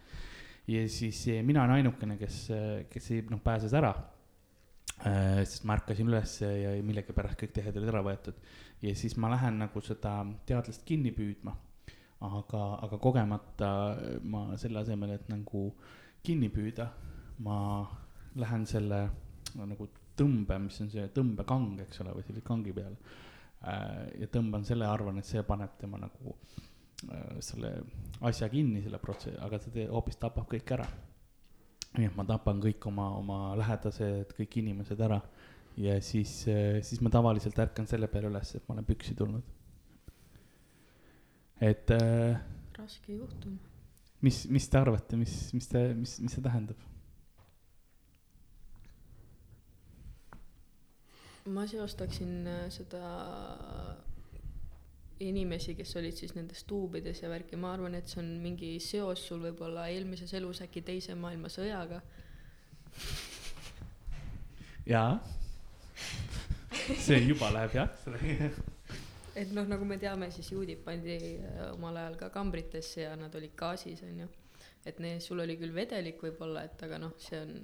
[0.68, 2.48] ja siis mina olen ainukene, kes,
[2.90, 3.94] kes ei, noh, pääses ära.
[5.01, 8.36] sest ma ärkasin üles ja millegipärast kõik tehed olid ära võetud
[8.82, 11.57] ja siis ma lähen nagu seda teadlast kinni püüdma.
[12.20, 13.68] aga, aga kogemata
[14.28, 15.70] ma selle asemel, et nagu
[16.22, 16.90] kinni püüda,
[17.38, 17.88] ma
[18.36, 19.09] lähen selle
[19.57, 19.88] nagu
[20.20, 22.96] tõmbe, mis on see tõmbekang, eks ole, või selle kangi peal.
[24.20, 27.74] ja tõmban selle, arvan, et see paneb tema nagu äh, selle
[28.28, 30.86] asja kinni, selle protsessi, aga see hoopis tapab kõik ära.
[31.98, 35.20] nii et ma tapan kõik oma, oma lähedased, kõik inimesed ära
[35.80, 36.32] ja siis,
[36.82, 39.42] siis ma tavaliselt ärkan selle peale üles, et ma olen püksi tulnud.
[41.60, 42.40] et äh,
[42.78, 43.58] raske juhtum.
[44.20, 46.89] mis, mis te arvate, mis, mis te, mis, mis see tähendab?
[51.49, 53.01] Ma seostaksin äh, seda
[55.20, 59.26] inimesi, kes olid siis nendes tuubides ja värki, ma arvan, et see on mingi seos
[59.28, 62.01] sul võib-olla eelmises elus äkki Teise maailmasõjaga.
[64.88, 65.20] jaa.
[67.05, 67.91] see juba läheb jah.
[69.36, 73.34] et noh, nagu me teame, siis juudid pandi äh, omal ajal ka kambritesse ja nad
[73.36, 74.28] olid gaasis, onju.
[74.88, 77.55] et need, sul oli küll vedelik võib-olla, et aga noh, see on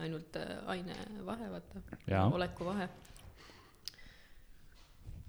[0.00, 2.88] ainult äh, aine vahe, vaata Jaa., oleku vahe.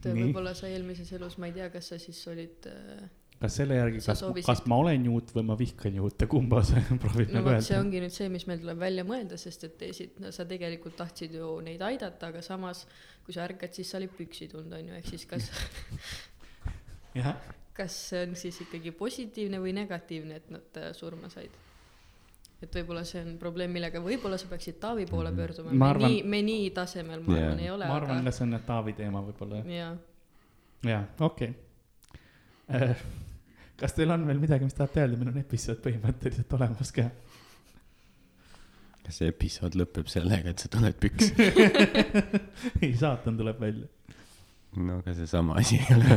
[0.06, 0.30] Et Nii.
[0.30, 3.04] võib-olla sa eelmises elus, ma ei tea, kas sa siis olid äh,
[3.44, 7.34] kas selle järgi, kas, kas ma olen juut või ma vihkan juute, kumba sa proovid
[7.34, 7.86] no nagu vot, see öelda?
[7.86, 11.36] ongi nüüd see, mis meil tuleb välja mõelda, sest et teised, no sa tegelikult tahtsid
[11.40, 12.86] ju neid aidata, aga samas
[13.26, 15.50] kui sa ärkad, siis sa olid püksi tulnud, onju, ehk siis kas,
[17.80, 21.62] kas see on siis ikkagi positiivne või negatiivne, et nad äh, surma said?
[22.64, 25.78] Et võib-olla see on probleem, millega võib-olla sa peaksid Taavi poole pöörduma, Mhm.
[25.78, 27.46] Ma me arvan- nii, me nii tasemel, ma Jaa.
[27.50, 29.94] arvan, ei ole, ma arvan, aga et see on Taavi teema võib-olla jah, jaa.
[30.94, 31.52] jaa, okei
[32.70, 32.96] okay..
[33.78, 37.10] kas teil on veel midagi, mis tahate öelda, meil on episood põhimõtteliselt olemas ka.
[39.04, 41.34] kas see episood lõpeb sellega, et sa tuled püksi?
[42.84, 43.88] ei, saatan tuleb välja.
[44.80, 46.08] no aga seesama asi ei ole.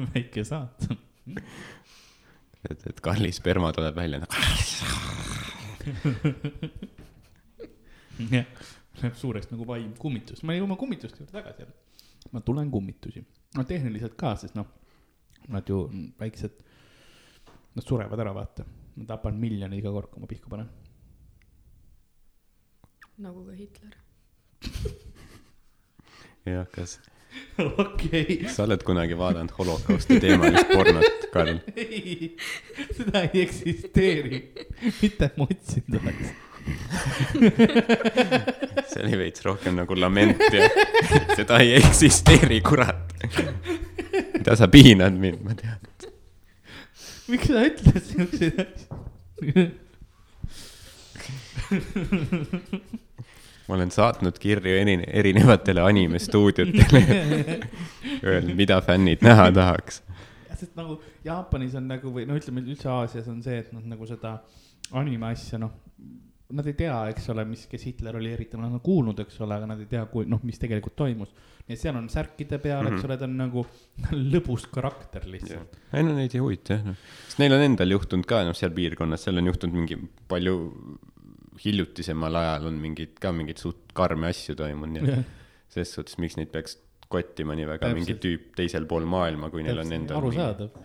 [0.14, 0.96] väike saatan.
[2.68, 4.20] et, et Karli sperma tuleb välja.
[8.30, 8.46] jah,
[9.00, 11.74] läheb suureks nagu vaim, kummitus, ma jõuan kummituste juurde tagasi jälle.
[12.34, 13.24] ma tulen kummitusi,
[13.56, 14.68] no tehniliselt ka, sest noh,
[15.48, 15.78] nad ju
[16.20, 16.60] väiksed,
[17.76, 18.66] nad surevad ära, vaata.
[18.96, 20.68] ma tapan miljoni iga kord, kui ma pihku panen.
[23.20, 23.96] nagu ka Hitler.
[26.48, 26.98] jah, kas
[27.84, 31.58] okei, sa oled kunagi vaadanud holokausti teemalist pornot, Karl?
[31.76, 32.36] ei,
[32.96, 34.38] seda ei eksisteeri,
[35.00, 36.28] mitte otsinud oleks.
[38.90, 40.60] see oli veits rohkem nagu lament ja
[41.34, 43.06] seda ei eksisteeri, kurat.
[44.34, 45.78] mida sa piinad mind, ma tean.
[47.30, 49.62] miks sa ütled siukseid asju?
[53.70, 57.02] Ma olen saatnud kirju eri-, erinevatele animestuudiotele,
[58.26, 60.02] öelnud, mida fännid näha tahaks.
[60.60, 64.04] sest nagu Jaapanis on nagu või no ütleme üldse Aasias on see, et nad nagu
[64.10, 64.34] seda
[64.98, 65.70] anime asja noh,
[66.50, 69.54] nad ei tea, eks ole, mis, kes Hitler oli eritanud, nad on kuulnud, eks ole,
[69.54, 71.30] aga nad ei tea, kui noh, mis tegelikult toimus.
[71.68, 73.06] nii et seal on särkide peal, eks Mhm.
[73.06, 73.62] ole, ta on nagu
[74.34, 75.78] lõbus karakter lihtsalt.
[75.94, 76.98] ei no neid ei huvita jah, noh.
[77.28, 80.56] sest neil on endal juhtunud ka, noh, seal piirkonnas, seal on juhtunud mingi palju
[81.64, 85.36] hiljutisemal ajal on mingeid ka mingeid suht karme asju toimunud, nii et
[85.74, 86.78] selles suhtes, miks neid peaks
[87.10, 88.22] kotti mõni väga mingi Täpselt.
[88.24, 90.20] tüüp teisel pool maailma, kui neil on endal.
[90.20, 90.80] arusaadav,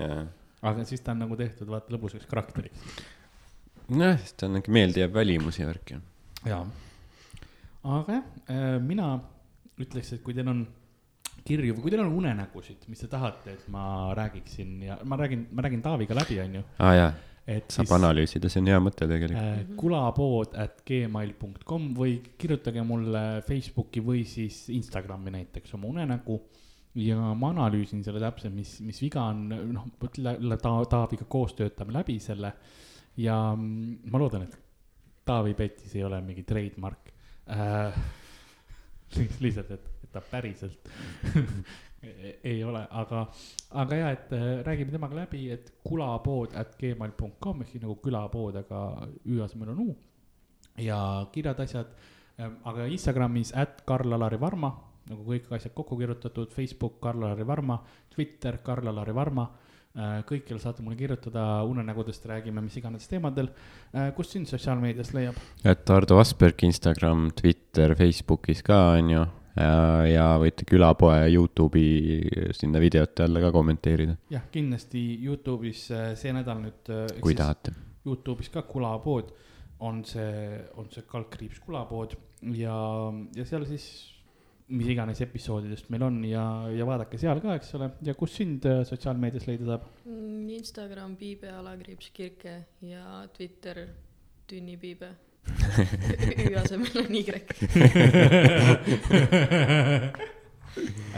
[0.00, 0.24] jaa,
[0.70, 2.98] aga siis ta on nagu tehtud vaata lõbusaks karakteriks.
[3.92, 6.00] nojah, sest ta on niuke meeldejääv välimus ja värk ju.
[6.48, 6.64] jaa,
[7.98, 9.12] aga jah, mina
[9.78, 10.66] ütleks, et kui teil on
[11.48, 15.46] kirju või kui teil on unenägusid, mis te tahate, et ma räägiksin ja ma räägin,
[15.52, 17.12] ma räägin Taaviga läbi, onju, aa jaa,
[17.48, 19.40] et saab siis analüüsida, see on hea mõte tegelikult.
[19.40, 26.38] äh, kulapood at gmail.com või kirjutage mulle Facebooki või siis Instagrami näiteks oma unenägu
[26.98, 31.94] ja ma analüüsin selle täpselt, mis, mis viga on, noh, ütle ta, Taaviga koos töötame
[31.96, 32.52] läbi selle
[33.18, 34.56] ja mm, ma loodan, et
[35.28, 37.12] Taavi Petis ei ole mingi trademark
[37.52, 38.00] äh.
[39.44, 40.90] lihtsalt, et, et ta päriselt
[42.44, 43.24] ei ole, aga,
[43.82, 48.58] aga ja, et äh, räägime temaga läbi, et kulapood at gmail.com ehk siis nagu külapood,
[48.60, 48.82] aga
[49.26, 49.96] ü asemel on u.
[50.78, 50.98] ja
[51.32, 51.90] kirjad, asjad,
[52.38, 54.70] aga Instagramis at Karl-Alari Varma,
[55.10, 57.80] nagu kõik asjad kokku kirjutatud, Facebook Karl-Alari Varma,
[58.14, 59.48] Twitter Karl-Alari Varma.
[59.98, 63.48] kõikjal saate mulle kirjutada unenägudest, räägime mis iganes teemadel.
[64.14, 65.34] kust sind sotsiaalmeedias leiab?
[65.64, 69.26] et Ardo Asperg Instagram, Twitter, Facebookis ka on ju.
[69.58, 76.34] ja, ja võite külapoe Youtube'i sinna videote alla ka kommenteerida, jah, kindlasti Youtube'is äh, see
[76.36, 76.92] nädal nüüd.
[77.24, 77.74] kui tahate.
[78.06, 79.34] Youtube'is ka kulapood
[79.84, 82.16] on see, on see kaldkriips kulapood
[82.56, 82.76] ja,
[83.36, 83.88] ja seal siis
[84.68, 86.42] mis iganes episoodidest meil on ja,
[86.74, 89.86] ja vaadake seal ka, eks ole, ja kus sind sotsiaalmeedias leida saab?
[90.04, 93.86] Mm, Instagram piibe alakriips kirke ja Twitter
[94.48, 95.14] tünnipiibe.
[96.50, 97.22] Ü asemel on Y.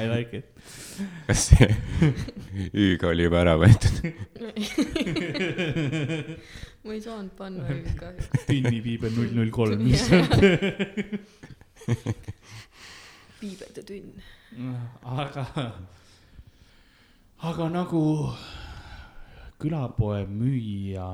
[0.01, 0.45] I like it.
[1.27, 1.69] kas see
[2.75, 3.97] Ü-ga oli juba ära võetud?
[6.85, 8.27] ma ei saanud panna Ü-d kahjuks.
[8.49, 9.81] tünnipiibel null null kolm,
[13.41, 14.09] piibede tünn.
[15.05, 15.45] aga,
[17.51, 18.05] aga nagu
[19.61, 21.09] külapoe müüja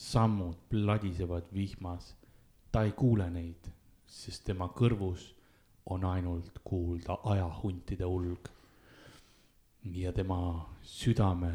[0.00, 2.16] sammud pladisevad vihmas,
[2.72, 3.66] ta ei kuule neid,
[4.06, 5.26] sest tema kõrvus
[5.92, 8.48] on ainult kuulda ajahuntide ulg.
[9.84, 10.38] ja tema
[10.82, 11.52] südame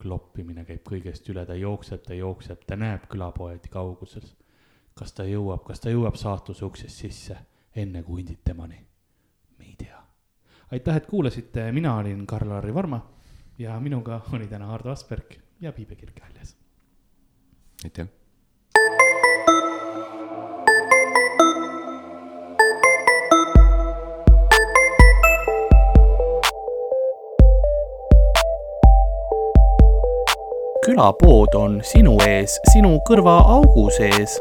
[0.00, 4.36] kloppimine käib kõigest üle, ta jookseb, ta jookseb, ta näeb külapoedi kauguses.
[4.94, 7.38] kas ta jõuab, kas ta jõuab saatuse uksest sisse,
[7.74, 8.84] enne kui hundid temani?
[9.58, 10.02] me ei tea.
[10.70, 13.00] aitäh, et kuulasite, mina olin Karl-Harri Varma
[13.58, 16.65] ja minuga oli täna Hardo Asperg ja Piibe Kirk-Väljas.
[17.84, 18.06] aitäh.
[30.86, 34.38] külapood on sinu ees, sinu kõrvaaugu sees